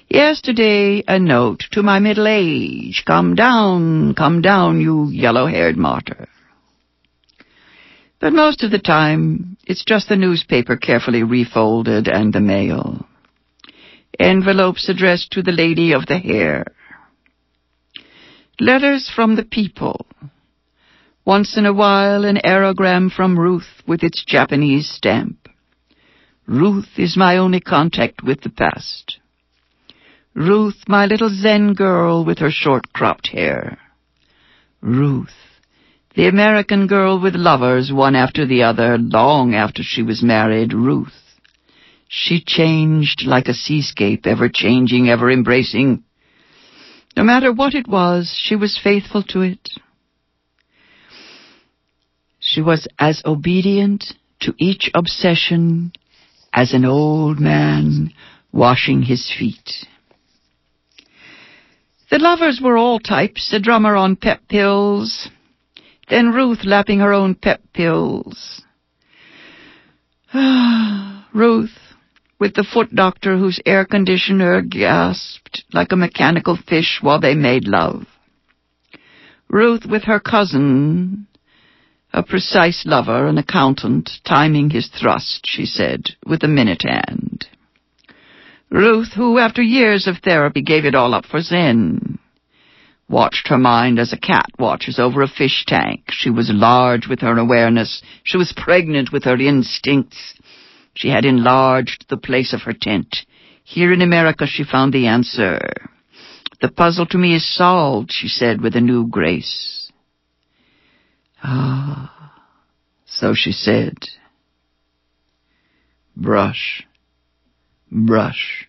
Yesterday, 0.09 1.05
a 1.07 1.19
note 1.19 1.65
to 1.73 1.83
my 1.83 1.99
middle 1.99 2.27
age. 2.27 3.03
Come 3.07 3.35
down, 3.35 4.15
come 4.15 4.41
down, 4.41 4.81
you 4.81 5.11
yellow-haired 5.11 5.77
martyr. 5.77 6.29
But 8.21 8.33
most 8.33 8.65
of 8.65 8.71
the 8.71 8.79
time, 8.79 9.59
it's 9.67 9.85
just 9.85 10.09
the 10.09 10.17
newspaper 10.17 10.77
carefully 10.77 11.23
refolded 11.23 12.09
and 12.09 12.33
the 12.33 12.41
mail 12.41 13.07
envelopes 14.19 14.89
addressed 14.89 15.31
to 15.33 15.43
the 15.43 15.53
lady 15.53 15.93
of 15.93 16.07
the 16.07 16.19
hair. 16.19 16.65
Letters 18.59 19.11
from 19.15 19.37
the 19.37 19.45
people. 19.45 20.07
Once 21.25 21.57
in 21.57 21.67
a 21.67 21.73
while, 21.73 22.25
an 22.25 22.39
aerogram 22.45 23.11
from 23.11 23.39
Ruth 23.39 23.83
with 23.87 24.03
its 24.03 24.25
Japanese 24.25 24.89
stamp. 24.89 25.49
Ruth 26.47 26.89
is 26.97 27.17
my 27.17 27.37
only 27.37 27.61
contact 27.61 28.23
with 28.23 28.43
the 28.43 28.51
past. 28.51 29.19
Ruth, 30.35 30.85
my 30.87 31.07
little 31.07 31.31
Zen 31.31 31.75
girl 31.75 32.25
with 32.25 32.39
her 32.39 32.51
short 32.51 32.93
cropped 32.93 33.29
hair. 33.29 33.79
Ruth, 34.81 35.35
the 36.15 36.29
American 36.29 36.87
girl 36.87 37.21
with 37.21 37.35
lovers 37.35 37.93
one 37.93 38.15
after 38.15 38.47
the 38.47 38.63
other 38.63 38.97
long 38.97 39.55
after 39.55 39.83
she 39.83 40.03
was 40.03 40.23
married. 40.23 40.73
Ruth. 40.73 41.26
She 42.09 42.43
changed 42.45 43.25
like 43.27 43.49
a 43.49 43.55
seascape, 43.55 44.27
ever 44.27 44.49
changing, 44.49 45.09
ever 45.09 45.31
embracing. 45.31 46.05
No 47.17 47.25
matter 47.25 47.53
what 47.53 47.75
it 47.75 47.89
was, 47.89 48.39
she 48.43 48.55
was 48.55 48.79
faithful 48.83 49.23
to 49.25 49.41
it. 49.41 49.69
She 52.39 52.61
was 52.61 52.87
as 52.99 53.23
obedient 53.25 54.05
to 54.41 54.55
each 54.59 54.91
obsession 54.95 55.93
as 56.53 56.73
an 56.73 56.85
old 56.85 57.41
man 57.41 58.13
washing 58.53 59.03
his 59.03 59.33
feet. 59.37 59.87
The 62.11 62.19
lovers 62.19 62.61
were 62.63 62.79
all 62.79 63.01
types, 63.01 63.53
a 63.53 63.59
drummer 63.59 63.97
on 63.97 64.15
pep 64.15 64.43
pills, 64.49 65.29
then 66.09 66.33
Ruth 66.33 66.65
lapping 66.65 67.01
her 67.01 67.13
own 67.13 67.35
pep 67.35 67.61
pills. 67.75 68.63
Ah 70.33 71.29
Ruth, 71.35 71.77
with 72.39 72.55
the 72.55 72.65
foot 72.65 72.95
doctor 72.95 73.37
whose 73.37 73.61
air 73.65 73.85
conditioner 73.85 74.63
gasped 74.63 75.65
like 75.73 75.93
a 75.93 75.97
mechanical 75.97 76.57
fish 76.69 76.99
while 77.01 77.21
they 77.21 77.35
made 77.35 77.67
love. 77.67 78.05
Ruth 79.49 79.87
with 79.89 80.05
her 80.05 80.21
cousin, 80.21 81.27
a 82.13 82.23
precise 82.23 82.85
lover, 82.85 83.27
an 83.27 83.39
accountant, 83.39 84.11
timing 84.27 84.71
his 84.71 84.89
thrust, 84.89 85.43
she 85.45 85.65
said, 85.65 86.03
with 86.27 86.43
a 86.43 86.49
minute 86.49 86.83
hand. 86.83 87.47
Ruth, 88.71 89.13
who 89.15 89.39
after 89.39 89.63
years 89.63 90.07
of 90.07 90.17
therapy 90.19 90.63
gave 90.63 90.85
it 90.85 90.95
all 90.95 91.15
up 91.15 91.25
for 91.25 91.41
Zen, 91.41 92.19
watched 93.09 93.49
her 93.49 93.59
mind 93.59 93.99
as 93.99 94.13
a 94.13 94.19
cat 94.19 94.47
watches 94.59 94.99
over 94.99 95.23
a 95.23 95.29
fish 95.29 95.65
tank. 95.67 96.05
She 96.11 96.31
was 96.31 96.51
large 96.53 97.07
with 97.07 97.21
her 97.21 97.39
awareness. 97.39 98.03
She 98.25 98.37
was 98.37 98.53
pregnant 98.57 99.13
with 99.13 99.25
her 99.25 99.37
instincts. 99.37 100.35
She 100.97 101.11
had 101.11 101.27
enlarged 101.27 102.07
the 102.09 102.17
place 102.17 102.55
of 102.55 102.63
her 102.63 102.73
tent. 102.73 103.15
Here 103.63 103.93
in 103.93 104.01
America 104.01 104.47
she 104.47 104.65
found 104.65 104.95
the 104.95 105.09
answer. 105.09 105.61
The 106.63 106.71
puzzle 106.71 107.05
to 107.07 107.19
me 107.19 107.35
is 107.35 107.55
solved, 107.55 108.11
she 108.11 108.29
said 108.29 108.63
with 108.63 108.75
a 108.75 108.81
new 108.81 109.07
grace. 109.07 109.93
Ah, 111.43 112.33
so 113.05 113.35
she 113.35 113.53
said. 113.53 113.99
Brush, 116.17 116.83
brush. 117.93 118.67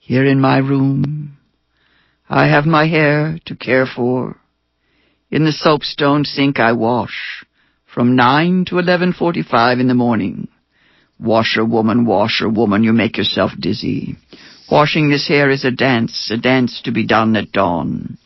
Here 0.00 0.24
in 0.24 0.40
my 0.40 0.58
room, 0.58 1.38
I 2.28 2.48
have 2.48 2.66
my 2.66 2.88
hair 2.88 3.38
to 3.46 3.54
care 3.54 3.86
for. 3.86 4.36
In 5.30 5.44
the 5.44 5.52
soapstone 5.52 6.24
sink 6.24 6.58
I 6.58 6.72
wash 6.72 7.44
from 7.92 8.14
9 8.14 8.66
to 8.66 8.76
11.45 8.76 9.80
in 9.80 9.88
the 9.88 9.94
morning. 9.94 10.48
Washerwoman, 11.18 12.06
washerwoman, 12.06 12.84
you 12.84 12.92
make 12.92 13.18
yourself 13.18 13.50
dizzy. 13.58 14.16
Washing 14.70 15.10
this 15.10 15.26
hair 15.26 15.50
is 15.50 15.64
a 15.64 15.72
dance, 15.72 16.30
a 16.32 16.36
dance 16.36 16.80
to 16.84 16.92
be 16.92 17.04
done 17.04 17.34
at 17.34 17.50
dawn. 17.50 18.16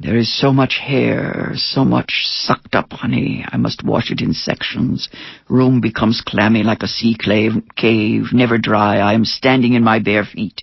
There 0.00 0.16
is 0.16 0.32
so 0.32 0.52
much 0.52 0.78
hair, 0.78 1.50
so 1.56 1.84
much 1.84 2.22
sucked 2.24 2.76
up 2.76 2.92
honey. 2.92 3.44
I 3.50 3.56
must 3.56 3.82
wash 3.82 4.12
it 4.12 4.20
in 4.20 4.32
sections. 4.32 5.08
Room 5.48 5.80
becomes 5.80 6.22
clammy 6.24 6.62
like 6.62 6.84
a 6.84 6.88
sea 6.88 7.16
cave, 7.18 7.54
cave, 7.74 8.26
never 8.32 8.58
dry. 8.58 8.98
I 8.98 9.14
am 9.14 9.24
standing 9.24 9.72
in 9.72 9.82
my 9.82 9.98
bare 9.98 10.24
feet, 10.24 10.62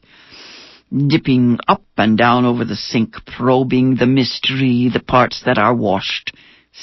dipping 0.90 1.60
up 1.68 1.84
and 1.98 2.18
down 2.18 2.46
over 2.46 2.64
the 2.64 2.78
sink, 2.78 3.16
probing 3.26 3.96
the 3.96 4.06
mystery, 4.06 4.90
the 4.92 5.04
parts 5.06 5.44
that 5.46 5.58
are 5.58 5.76
washed. 5.76 6.32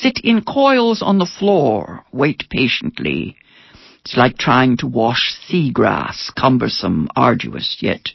Sit 0.01 0.21
in 0.25 0.43
coils 0.43 1.03
on 1.03 1.19
the 1.19 1.27
floor, 1.27 2.05
wait 2.13 2.45
patiently. 2.51 3.37
It's 4.01 4.17
like 4.17 4.39
trying 4.39 4.79
to 4.79 4.87
wash 4.87 5.37
seagrass, 5.49 6.35
cumbersome, 6.35 7.09
arduous, 7.15 7.77
yet 7.81 8.09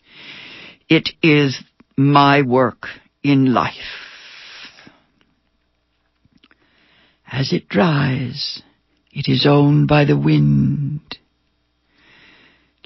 it 0.90 1.10
is 1.22 1.64
my 1.96 2.42
work 2.42 2.88
in 3.24 3.54
life. 3.54 3.74
As 7.32 7.54
it 7.54 7.70
dries, 7.70 8.62
it 9.12 9.28
is 9.28 9.46
owned 9.46 9.88
by 9.88 10.06
the 10.06 10.18
wind. 10.18 11.18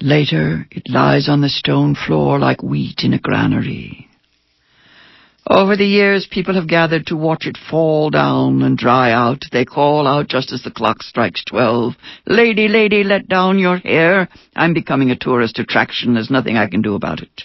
Later, 0.00 0.66
it 0.70 0.88
lies 0.88 1.28
on 1.28 1.40
the 1.40 1.48
stone 1.48 1.94
floor 1.94 2.38
like 2.38 2.62
wheat 2.62 3.00
in 3.04 3.14
a 3.14 3.18
granary. 3.18 4.08
Over 5.54 5.76
the 5.76 5.84
years, 5.84 6.26
people 6.30 6.54
have 6.54 6.66
gathered 6.66 7.08
to 7.08 7.16
watch 7.16 7.44
it 7.44 7.58
fall 7.58 8.08
down 8.08 8.62
and 8.62 8.78
dry 8.78 9.12
out. 9.12 9.42
They 9.52 9.66
call 9.66 10.08
out 10.08 10.26
just 10.26 10.50
as 10.50 10.62
the 10.62 10.70
clock 10.70 11.02
strikes 11.02 11.44
twelve, 11.44 11.92
Lady, 12.26 12.68
lady, 12.68 13.04
let 13.04 13.28
down 13.28 13.58
your 13.58 13.76
hair. 13.76 14.30
I'm 14.56 14.72
becoming 14.72 15.10
a 15.10 15.16
tourist 15.16 15.58
attraction. 15.58 16.14
There's 16.14 16.30
nothing 16.30 16.56
I 16.56 16.68
can 16.68 16.80
do 16.80 16.94
about 16.94 17.20
it. 17.20 17.42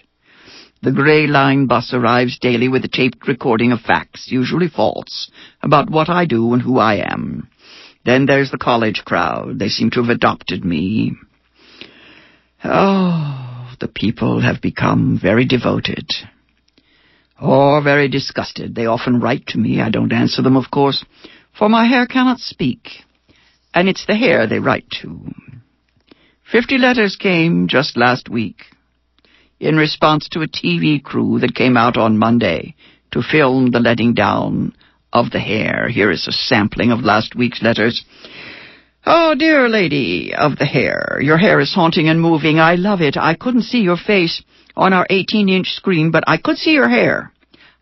The 0.81 0.93
Grey 0.93 1.27
Line 1.27 1.65
bus 1.65 1.93
arrives 1.93 2.39
daily 2.39 2.69
with 2.69 2.85
a 2.85 2.87
taped 2.87 3.27
recording 3.27 3.73
of 3.73 3.81
facts, 3.81 4.27
usually 4.31 4.69
false, 4.69 5.29
about 5.61 5.89
what 5.89 6.07
I 6.07 6.23
do 6.23 6.53
and 6.53 6.61
who 6.61 6.79
I 6.79 7.11
am. 7.11 7.49
Then 8.05 8.25
there's 8.25 8.51
the 8.51 8.57
college 8.57 9.01
crowd. 9.03 9.59
They 9.59 9.67
seem 9.67 9.89
to 9.91 10.01
have 10.01 10.15
adopted 10.15 10.63
me. 10.63 11.11
Oh, 12.63 13.75
the 13.81 13.89
people 13.89 14.39
have 14.43 14.61
become 14.61 15.19
very 15.21 15.43
devoted. 15.43 16.09
Or 17.41 17.81
very 17.83 18.07
disgusted. 18.07 18.73
They 18.73 18.85
often 18.85 19.19
write 19.19 19.47
to 19.47 19.59
me. 19.59 19.79
I 19.79 19.89
don't 19.89 20.11
answer 20.11 20.41
them, 20.41 20.57
of 20.57 20.71
course, 20.71 21.05
for 21.57 21.69
my 21.69 21.85
hair 21.85 22.07
cannot 22.07 22.39
speak. 22.39 22.89
And 23.73 23.87
it's 23.87 24.05
the 24.05 24.15
hair 24.15 24.47
they 24.47 24.59
write 24.59 24.89
to. 25.01 25.33
Fifty 26.51 26.77
letters 26.77 27.15
came 27.15 27.67
just 27.67 27.97
last 27.97 28.29
week 28.29 28.63
in 29.59 29.75
response 29.75 30.27
to 30.29 30.41
a 30.41 30.47
TV 30.47 31.03
crew 31.03 31.39
that 31.39 31.55
came 31.55 31.77
out 31.77 31.97
on 31.97 32.17
Monday 32.17 32.75
to 33.11 33.21
film 33.21 33.71
the 33.71 33.79
letting 33.79 34.13
down 34.13 34.73
of 35.11 35.31
the 35.31 35.39
hair. 35.39 35.89
Here 35.89 36.11
is 36.11 36.27
a 36.27 36.31
sampling 36.31 36.91
of 36.91 37.01
last 37.01 37.35
week's 37.35 37.61
letters. 37.61 38.03
Oh, 39.05 39.35
dear 39.35 39.69
lady 39.69 40.33
of 40.37 40.57
the 40.57 40.65
hair, 40.65 41.19
your 41.21 41.37
hair 41.37 41.59
is 41.59 41.73
haunting 41.73 42.09
and 42.09 42.21
moving. 42.21 42.59
I 42.59 42.75
love 42.75 43.01
it. 43.01 43.15
I 43.17 43.35
couldn't 43.35 43.63
see 43.63 43.79
your 43.79 43.97
face 43.97 44.43
on 44.77 44.93
our 44.93 45.07
18-inch 45.09 45.67
screen, 45.67 46.11
but 46.11 46.23
I 46.27 46.37
could 46.37 46.57
see 46.57 46.71
your 46.71 46.87
hair. 46.87 47.33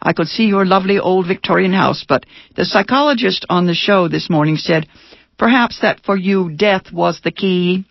I 0.02 0.14
could 0.14 0.28
see 0.28 0.46
your 0.46 0.66
lovely 0.66 1.00
old 1.00 1.28
Victorian 1.28 1.74
house, 1.74 2.06
but 2.08 2.26
the 2.56 2.66
psychologist 2.66 3.46
on 3.50 3.68
the 3.68 3.74
show 3.74 4.08
this 4.08 4.30
morning 4.30 4.56
said 4.56 4.88
perhaps 5.38 5.82
that 5.82 6.02
for 6.06 6.16
you 6.16 6.50
death 6.56 6.92
was 6.92 7.20
the 7.24 7.32
key. 7.32 7.86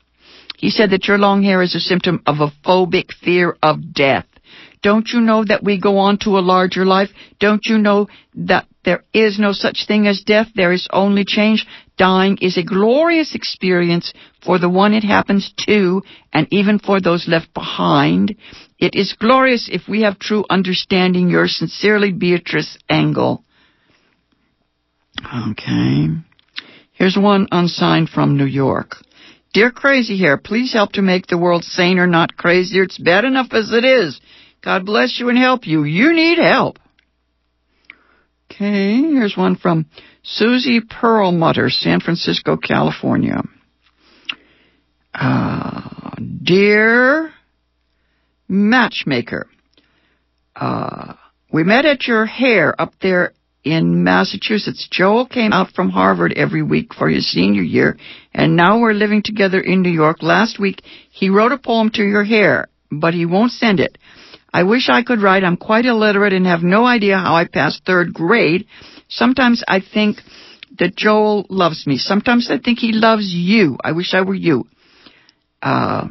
He 0.57 0.71
said 0.71 0.91
that 0.91 1.07
your 1.07 1.19
long 1.19 1.43
hair 1.43 1.63
is 1.63 1.75
a 1.75 1.81
symptom 1.81 2.23
of 2.27 2.37
a 2.41 2.53
phobic 2.67 3.13
fear 3.13 3.57
of 3.63 3.93
death. 3.93 4.27
Don't 4.83 5.09
you 5.13 5.21
know 5.21 5.45
that 5.45 5.65
we 5.65 5.81
go 5.81 5.99
on 5.99 6.19
to 6.19 6.39
a 6.39 6.45
larger 6.45 6.85
life? 6.85 7.09
Don't 7.41 7.65
you 7.65 7.79
know 7.79 8.07
that 8.35 8.67
there 8.85 9.03
is 9.15 9.39
no 9.39 9.53
such 9.53 9.87
thing 9.87 10.07
as 10.07 10.23
death? 10.23 10.49
There 10.55 10.73
is 10.73 10.87
only 10.93 11.25
change. 11.25 11.67
Dying 11.97 12.39
is 12.43 12.59
a 12.59 12.63
glorious 12.63 13.35
experience 13.35 14.13
for 14.45 14.59
the 14.59 14.69
one 14.69 14.93
it 14.93 15.05
happens 15.05 15.53
to, 15.67 16.03
and 16.33 16.47
even 16.51 16.79
for 16.79 17.01
those 17.01 17.27
left 17.29 17.53
behind. 17.55 18.37
It 18.79 18.95
is 18.95 19.17
glorious 19.19 19.69
if 19.73 19.89
we 19.89 20.03
have 20.03 20.19
true 20.19 20.45
understanding. 20.51 21.31
Yours 21.31 21.57
sincerely, 21.57 22.13
Beatrice 22.13 22.77
Engel. 22.89 23.45
Okay. 25.51 26.09
Here's 26.93 27.17
one 27.17 27.49
unsigned 27.51 28.09
from 28.09 28.37
New 28.37 28.47
York. 28.47 28.97
Dear 29.53 29.71
Crazy 29.71 30.19
Hair, 30.19 30.39
please 30.39 30.73
help 30.73 30.93
to 30.93 31.03
make 31.03 31.27
the 31.27 31.39
world 31.39 31.65
saner, 31.65 32.07
not 32.07 32.37
crazier. 32.37 32.83
It's 32.83 32.99
bad 32.99 33.25
enough 33.25 33.49
as 33.53 33.73
it 33.73 33.85
is. 33.85 34.21
God 34.63 34.85
bless 34.85 35.21
you 35.21 35.29
and 35.29 35.39
help 35.39 35.67
you. 35.67 35.85
You 35.85 36.13
need 36.13 36.39
help. 36.39 36.79
Okay, 38.51 39.01
here's 39.01 39.37
one 39.37 39.57
from 39.57 39.87
Susie 40.23 40.81
Perlmutter, 40.81 41.71
San 41.71 42.01
Francisco, 42.01 42.57
California. 42.57 43.43
Uh, 45.15 46.11
dear 46.43 47.33
matchmaker, 48.49 49.47
uh, 50.57 51.15
we 51.53 51.63
met 51.63 51.85
at 51.85 52.09
your 52.09 52.27
hair 52.27 52.75
up 52.81 52.93
there 53.01 53.33
in 53.63 54.03
Massachusetts. 54.03 54.89
Joel 54.91 55.27
came 55.27 55.53
out 55.53 55.71
from 55.71 55.91
Harvard 55.91 56.33
every 56.37 56.65
week 56.65 56.93
for 56.93 57.09
his 57.09 57.31
senior 57.31 57.63
year, 57.63 57.97
and 58.35 58.57
now 58.57 58.81
we're 58.81 58.93
living 58.93 59.23
together 59.23 59.61
in 59.61 59.83
New 59.83 59.91
York. 59.91 60.21
Last 60.21 60.59
week, 60.59 60.83
he 61.13 61.31
wrote 61.31 61.53
a 61.53 61.59
poem 61.59 61.91
to 61.91 62.03
your 62.03 62.25
hair, 62.25 62.67
but 62.91 63.15
he 63.15 63.25
won't 63.25 63.53
send 63.53 63.79
it. 63.79 63.97
I 64.53 64.65
wish 64.65 64.89
I 64.89 65.05
could 65.05 65.23
write. 65.23 65.45
I'm 65.45 65.57
quite 65.57 65.87
illiterate 65.87 66.33
and 66.33 66.47
have 66.47 66.63
no 66.63 66.85
idea 66.85 67.19
how 67.19 67.37
I 67.37 67.47
passed 67.47 67.85
third 67.87 68.13
grade. 68.13 68.67
Sometimes 69.09 69.63
I 69.69 69.81
think 69.81 70.19
that 70.79 70.97
Joel 70.97 71.47
loves 71.49 71.87
me. 71.87 71.99
Sometimes 71.99 72.51
I 72.51 72.59
think 72.59 72.81
he 72.81 72.91
loves 72.93 73.33
you. 73.33 73.79
I 73.83 73.93
wish 73.93 74.13
I 74.13 74.23
were 74.23 74.35
you. 74.35 74.67
Uh, 75.65 76.09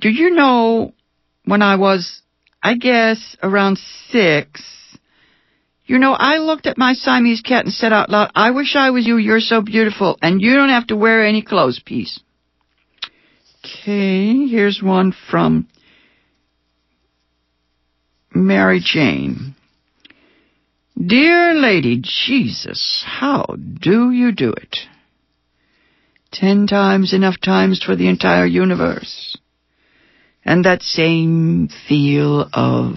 do 0.00 0.08
you 0.08 0.30
know 0.30 0.94
when 1.44 1.60
I 1.60 1.76
was, 1.76 2.22
I 2.62 2.74
guess, 2.74 3.36
around 3.42 3.78
six, 4.08 4.62
you 5.84 5.98
know, 5.98 6.14
I 6.18 6.38
looked 6.38 6.66
at 6.66 6.78
my 6.78 6.94
Siamese 6.94 7.42
cat 7.42 7.66
and 7.66 7.74
said 7.74 7.92
out 7.92 8.08
loud, 8.08 8.30
I 8.34 8.52
wish 8.52 8.76
I 8.76 8.90
was 8.90 9.06
you, 9.06 9.18
you're 9.18 9.40
so 9.40 9.60
beautiful, 9.60 10.18
and 10.22 10.40
you 10.40 10.54
don't 10.54 10.70
have 10.70 10.86
to 10.86 10.96
wear 10.96 11.24
any 11.26 11.42
clothes, 11.42 11.82
peace. 11.84 12.18
Okay, 13.58 14.46
here's 14.46 14.82
one 14.82 15.14
from 15.30 15.68
Mary 18.34 18.80
Jane. 18.82 19.54
Dear 20.96 21.52
lady, 21.54 22.00
Jesus, 22.02 23.04
how 23.06 23.44
do 23.80 24.10
you 24.10 24.32
do 24.32 24.50
it? 24.52 24.78
Ten 26.34 26.66
times 26.66 27.12
enough 27.14 27.40
times 27.40 27.80
for 27.80 27.94
the 27.94 28.08
entire 28.08 28.44
universe. 28.44 29.38
And 30.44 30.64
that 30.64 30.82
same 30.82 31.68
feel 31.88 32.50
of 32.52 32.96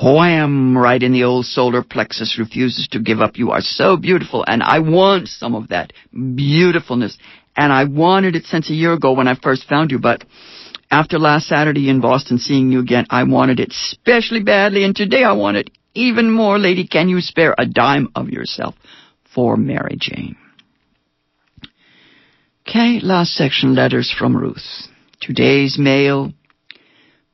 wham 0.00 0.78
right 0.78 1.02
in 1.02 1.12
the 1.12 1.24
old 1.24 1.44
solar 1.44 1.82
plexus 1.82 2.38
refuses 2.38 2.86
to 2.92 3.00
give 3.00 3.20
up. 3.20 3.36
You 3.36 3.50
are 3.50 3.60
so 3.60 3.96
beautiful, 3.96 4.44
and 4.46 4.62
I 4.62 4.78
want 4.78 5.26
some 5.26 5.56
of 5.56 5.68
that 5.68 5.92
beautifulness. 6.12 7.18
and 7.56 7.72
I 7.72 7.84
wanted 7.84 8.36
it 8.36 8.44
since 8.44 8.70
a 8.70 8.74
year 8.74 8.92
ago 8.92 9.12
when 9.12 9.26
I 9.26 9.34
first 9.34 9.64
found 9.66 9.90
you, 9.90 9.98
but 9.98 10.24
after 10.88 11.18
last 11.18 11.48
Saturday 11.48 11.88
in 11.88 12.00
Boston 12.00 12.38
seeing 12.38 12.70
you 12.70 12.78
again, 12.78 13.06
I 13.10 13.24
wanted 13.24 13.58
it 13.58 13.72
especially 13.72 14.42
badly, 14.42 14.84
and 14.84 14.94
today 14.94 15.24
I 15.24 15.32
want 15.32 15.56
it 15.56 15.70
even 15.94 16.30
more. 16.30 16.60
Lady, 16.60 16.86
can 16.86 17.08
you 17.08 17.20
spare 17.20 17.56
a 17.58 17.66
dime 17.66 18.08
of 18.14 18.30
yourself 18.30 18.76
for 19.34 19.56
Mary 19.56 19.96
Jane? 19.98 20.36
Okay, 22.70 23.00
last 23.02 23.32
section, 23.32 23.74
letters 23.74 24.14
from 24.16 24.36
Ruth. 24.36 24.86
Today's 25.20 25.76
mail 25.76 26.32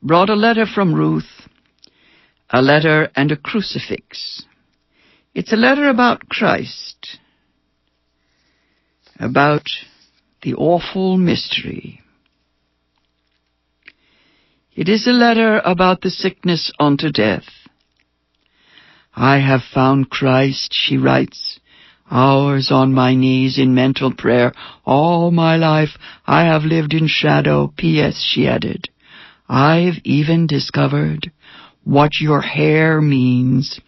brought 0.01 0.31
a 0.31 0.35
letter 0.35 0.65
from 0.65 0.95
Ruth, 0.95 1.47
a 2.49 2.59
letter 2.59 3.09
and 3.15 3.31
a 3.31 3.37
crucifix. 3.37 4.45
It's 5.35 5.53
a 5.53 5.55
letter 5.55 5.89
about 5.89 6.27
Christ, 6.27 7.19
about 9.19 9.69
the 10.41 10.55
awful 10.55 11.17
mystery. 11.17 12.01
It 14.75 14.89
is 14.89 15.05
a 15.05 15.11
letter 15.11 15.61
about 15.63 16.01
the 16.01 16.09
sickness 16.09 16.71
unto 16.79 17.11
death. 17.11 17.45
I 19.15 19.37
have 19.37 19.61
found 19.71 20.09
Christ, 20.09 20.69
she 20.73 20.97
writes, 20.97 21.59
hours 22.09 22.69
on 22.71 22.93
my 22.93 23.15
knees 23.15 23.57
in 23.57 23.75
mental 23.75 24.13
prayer. 24.13 24.53
All 24.85 25.31
my 25.31 25.57
life 25.57 25.97
I 26.25 26.45
have 26.45 26.63
lived 26.63 26.93
in 26.93 27.07
shadow. 27.07 27.73
P.S. 27.75 28.25
she 28.27 28.47
added, 28.47 28.89
I've 29.49 29.95
even 30.03 30.47
discovered 30.47 31.31
what 31.83 32.19
your 32.19 32.41
hair 32.41 33.01
means. 33.01 33.79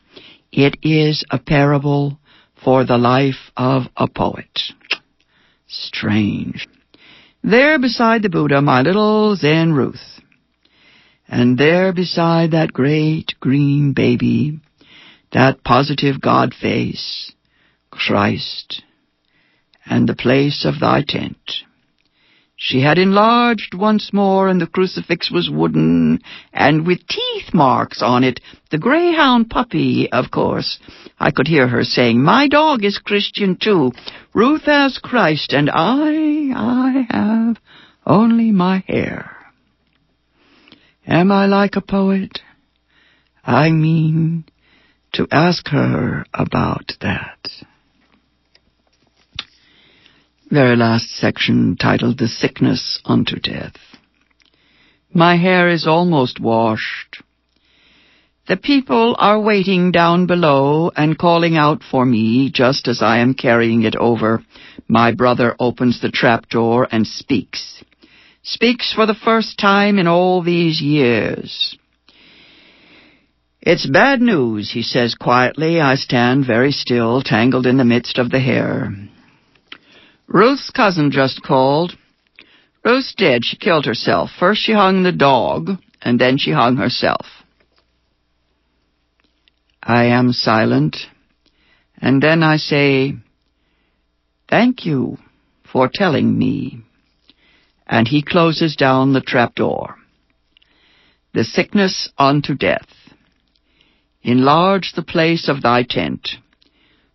It 0.51 0.77
is 0.81 1.23
a 1.29 1.39
parable 1.39 2.19
for 2.63 2.85
the 2.85 2.97
life 2.97 3.51
of 3.55 3.83
a 3.95 4.07
poet. 4.07 4.59
Strange. 5.67 6.67
There 7.43 7.79
beside 7.79 8.23
the 8.23 8.29
Buddha, 8.29 8.61
my 8.61 8.81
little 8.81 9.35
Zen 9.35 9.73
Ruth. 9.73 10.19
And 11.27 11.57
there 11.57 11.93
beside 11.93 12.51
that 12.51 12.73
great 12.73 13.35
green 13.39 13.93
baby, 13.93 14.59
that 15.31 15.63
positive 15.63 16.19
God 16.19 16.53
face, 16.59 17.31
Christ, 17.99 18.81
and 19.85 20.07
the 20.07 20.15
place 20.15 20.65
of 20.65 20.79
thy 20.79 21.03
tent. 21.05 21.37
She 22.55 22.81
had 22.81 22.97
enlarged 22.97 23.73
once 23.73 24.11
more, 24.11 24.49
and 24.49 24.59
the 24.59 24.67
crucifix 24.67 25.31
was 25.31 25.49
wooden, 25.49 26.19
and 26.53 26.85
with 26.85 27.07
teeth 27.07 27.53
marks 27.53 28.01
on 28.01 28.23
it. 28.23 28.41
The 28.71 28.77
greyhound 28.77 29.49
puppy, 29.49 30.09
of 30.11 30.31
course. 30.31 30.79
I 31.19 31.31
could 31.31 31.47
hear 31.47 31.67
her 31.67 31.83
saying, 31.83 32.21
My 32.21 32.47
dog 32.47 32.83
is 32.83 32.97
Christian 32.99 33.57
too. 33.61 33.91
Ruth 34.33 34.63
has 34.63 34.97
Christ, 34.97 35.53
and 35.53 35.69
I, 35.69 36.51
I 36.53 37.07
have 37.09 37.57
only 38.05 38.51
my 38.51 38.83
hair. 38.87 39.35
Am 41.07 41.31
I 41.31 41.45
like 41.45 41.75
a 41.75 41.81
poet? 41.81 42.39
I 43.43 43.71
mean 43.71 44.45
to 45.13 45.27
ask 45.31 45.67
her 45.69 46.25
about 46.33 46.91
that. 47.01 47.39
Very 50.51 50.75
last 50.75 51.11
section 51.11 51.77
titled 51.77 52.17
The 52.17 52.27
Sickness 52.27 52.99
Unto 53.05 53.35
Death. 53.39 53.75
My 55.13 55.35
hair 55.35 55.69
is 55.69 55.85
almost 55.85 56.39
washed. 56.39 57.21
The 58.47 58.57
people 58.57 59.15
are 59.19 59.39
waiting 59.39 59.91
down 59.91 60.25
below 60.25 60.91
and 60.95 61.19
calling 61.19 61.55
out 61.55 61.83
for 61.83 62.03
me 62.03 62.49
just 62.51 62.87
as 62.87 62.99
I 62.99 63.19
am 63.19 63.35
carrying 63.35 63.83
it 63.83 63.95
over. 63.95 64.43
My 64.87 65.13
brother 65.13 65.55
opens 65.59 66.01
the 66.01 66.09
trap 66.09 66.49
door 66.49 66.87
and 66.91 67.05
speaks. 67.05 67.83
Speaks 68.41 68.91
for 68.91 69.05
the 69.05 69.13
first 69.13 69.59
time 69.59 69.99
in 69.99 70.07
all 70.07 70.41
these 70.41 70.81
years. 70.81 71.77
It's 73.61 73.85
bad 73.85 74.19
news, 74.19 74.71
he 74.71 74.81
says 74.81 75.13
quietly. 75.13 75.79
I 75.79 75.93
stand 75.93 76.47
very 76.47 76.71
still, 76.71 77.21
tangled 77.21 77.67
in 77.67 77.77
the 77.77 77.85
midst 77.85 78.17
of 78.17 78.31
the 78.31 78.39
hair. 78.39 78.91
Ruth's 80.29 80.69
cousin 80.69 81.09
just 81.09 81.41
called. 81.41 81.97
Ruth 82.85 83.15
dead. 83.17 83.43
She 83.43 83.57
killed 83.57 83.85
herself. 83.85 84.29
First 84.39 84.61
she 84.61 84.73
hung 84.73 85.01
the 85.01 85.11
dog, 85.11 85.71
and 86.01 86.19
then 86.19 86.37
she 86.37 86.51
hung 86.51 86.77
herself. 86.77 87.25
I 89.81 90.05
am 90.05 90.31
silent, 90.31 90.97
and 91.99 92.21
then 92.21 92.43
I 92.43 92.57
say, 92.57 93.15
Thank 94.47 94.85
you 94.85 95.17
for 95.71 95.89
telling 95.91 96.37
me. 96.37 96.83
And 97.87 98.07
he 98.07 98.21
closes 98.21 98.75
down 98.75 99.13
the 99.13 99.21
trap 99.21 99.55
door. 99.55 99.95
The 101.33 101.43
sickness 101.43 102.09
unto 102.19 102.53
death. 102.53 102.87
Enlarge 104.21 104.93
the 104.95 105.03
place 105.03 105.49
of 105.49 105.63
thy 105.63 105.83
tent. 105.83 106.29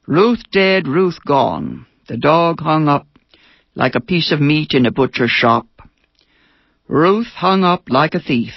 Ruth 0.07 0.43
dead, 0.51 0.89
Ruth 0.89 1.19
gone. 1.25 1.87
The 2.07 2.17
dog 2.19 2.61
hung 2.61 2.87
up 2.87 3.07
like 3.75 3.95
a 3.95 4.01
piece 4.01 4.31
of 4.31 4.41
meat 4.41 4.75
in 4.75 4.85
a 4.85 4.91
butcher's 4.91 5.31
shop. 5.31 5.67
Ruth 6.87 7.29
hung 7.29 7.65
up 7.65 7.85
like 7.89 8.15
a 8.15 8.21
thief. 8.21 8.53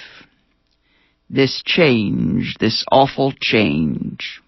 This 1.30 1.62
change, 1.64 2.56
this 2.60 2.84
awful 2.92 3.32
change. 3.40 4.42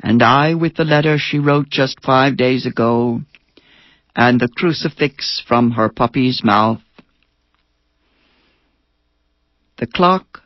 And 0.00 0.22
I 0.22 0.54
with 0.54 0.76
the 0.76 0.84
letter 0.84 1.16
she 1.18 1.38
wrote 1.38 1.68
just 1.68 2.00
five 2.02 2.36
days 2.36 2.64
ago, 2.64 3.22
and 4.14 4.40
the 4.40 4.48
crucifix 4.48 5.42
from 5.46 5.72
her 5.72 5.88
puppy's 5.88 6.42
mouth. 6.44 6.82
The 9.78 9.86
clock 9.86 10.42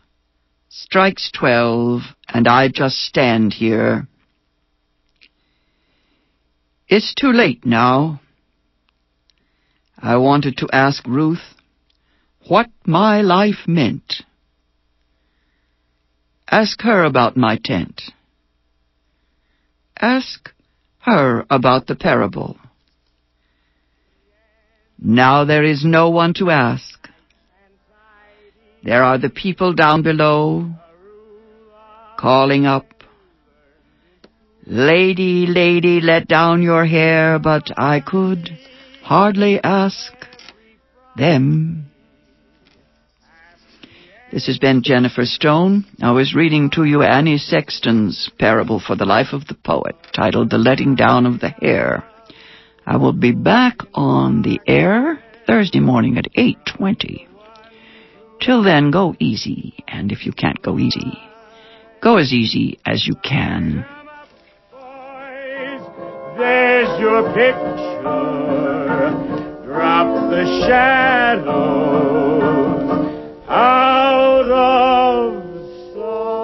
strikes 0.71 1.31
twelve, 1.31 2.03
and 2.29 2.49
I 2.49 2.69
just 2.69 2.97
stand 2.97 3.53
here 3.53 4.09
it's 6.89 7.15
too 7.15 7.33
late 7.33 7.65
now. 7.65 8.21
I 9.99 10.17
wanted 10.17 10.59
to 10.59 10.69
ask 10.73 11.07
Ruth 11.07 11.55
what 12.49 12.69
my 12.85 13.23
life 13.23 13.67
meant. 13.67 14.23
Ask 16.49 16.83
her 16.83 17.03
about 17.05 17.37
my 17.37 17.59
tent. 17.63 18.03
Ask 20.01 20.51
her 21.01 21.45
about 21.51 21.87
the 21.87 21.97
parable. 21.97 22.57
Now 24.99 25.45
there 25.45 25.65
is 25.65 25.85
no 25.85 26.11
one 26.11 26.35
to 26.35 26.51
ask. 26.51 27.09
There 28.85 29.03
are 29.03 29.19
the 29.19 29.31
people 29.31 29.73
down 29.73 30.03
below 30.03 30.71
calling 32.19 32.67
up 32.67 32.96
Lady, 34.69 35.47
lady, 35.47 36.01
let 36.01 36.27
down 36.27 36.61
your 36.61 36.85
hair, 36.85 37.39
but 37.39 37.71
I 37.79 38.01
could 38.01 38.51
hardly 39.01 39.61
ask 39.63 40.13
them. 41.17 41.87
This 44.33 44.49
has 44.49 44.59
been 44.59 44.83
Jennifer 44.83 45.25
Stone. 45.25 45.85
I 46.03 46.11
was 46.11 46.35
reading 46.35 46.71
to 46.71 46.83
you 46.83 47.03
Annie 47.03 47.39
Sexton's 47.39 48.29
parable 48.41 48.81
for 48.81 48.97
the 48.97 49.05
life 49.05 49.33
of 49.33 49.47
the 49.47 49.55
poet, 49.55 49.95
titled 50.13 50.51
The 50.51 50.59
Letting 50.59 50.97
Down 50.97 51.27
of 51.27 51.39
the 51.39 51.51
Hair. 51.51 52.03
I 52.85 52.97
will 52.97 53.13
be 53.13 53.31
back 53.31 53.79
on 53.95 54.43
the 54.43 54.61
air 54.67 55.23
Thursday 55.47 55.81
morning 55.81 56.19
at 56.19 56.33
8.20. 56.37 57.29
Till 58.41 58.65
then, 58.65 58.91
go 58.91 59.15
easy, 59.21 59.75
and 59.87 60.11
if 60.11 60.27
you 60.27 60.33
can't 60.33 60.61
go 60.61 60.77
easy, 60.77 61.21
go 62.03 62.17
as 62.17 62.33
easy 62.33 62.81
as 62.85 63.07
you 63.07 63.15
can. 63.23 63.87
There's 66.37 67.01
your 67.01 67.23
picture. 67.33 68.03
Drop 69.65 70.31
the 70.31 70.45
shadows 70.67 71.47
out 73.49 74.51
of 74.51 75.43
sight. 75.95 76.37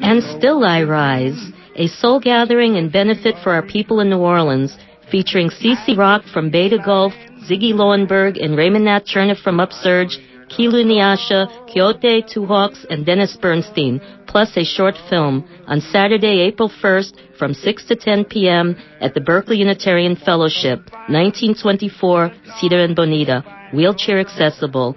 And 0.00 0.22
Still 0.38 0.64
I 0.64 0.82
Rise, 0.84 1.50
a 1.74 1.88
soul 1.88 2.20
gathering 2.20 2.76
and 2.76 2.92
benefit 2.92 3.34
for 3.42 3.52
our 3.52 3.62
people 3.66 3.98
in 3.98 4.10
New 4.10 4.18
Orleans, 4.18 4.78
featuring 5.10 5.50
CC 5.50 5.96
Rock 5.96 6.22
from 6.32 6.50
Beta 6.50 6.78
Gulf, 6.84 7.12
Ziggy 7.50 7.72
Lowenberg 7.72 8.42
and 8.42 8.56
Raymond 8.56 8.84
Nat 8.84 9.06
Cherniff 9.06 9.38
from 9.42 9.58
Upsurge, 9.58 10.18
Kilu 10.48 10.84
Nyasha, 10.84 11.48
Kyote 11.68 12.26
Two 12.32 12.46
Hawks, 12.46 12.86
and 12.88 13.04
Dennis 13.04 13.36
Bernstein, 13.40 14.00
plus 14.26 14.56
a 14.56 14.64
short 14.64 14.94
film 15.10 15.48
on 15.66 15.80
Saturday, 15.80 16.40
April 16.40 16.70
1st 16.82 17.38
from 17.38 17.54
6 17.54 17.84
to 17.86 17.96
10 17.96 18.24
p.m. 18.26 18.76
at 19.00 19.14
the 19.14 19.20
Berkeley 19.20 19.58
Unitarian 19.58 20.16
Fellowship, 20.16 20.78
1924 21.08 22.32
Cedar 22.58 22.80
and 22.80 22.96
Bonita, 22.96 23.44
wheelchair 23.74 24.18
accessible. 24.20 24.96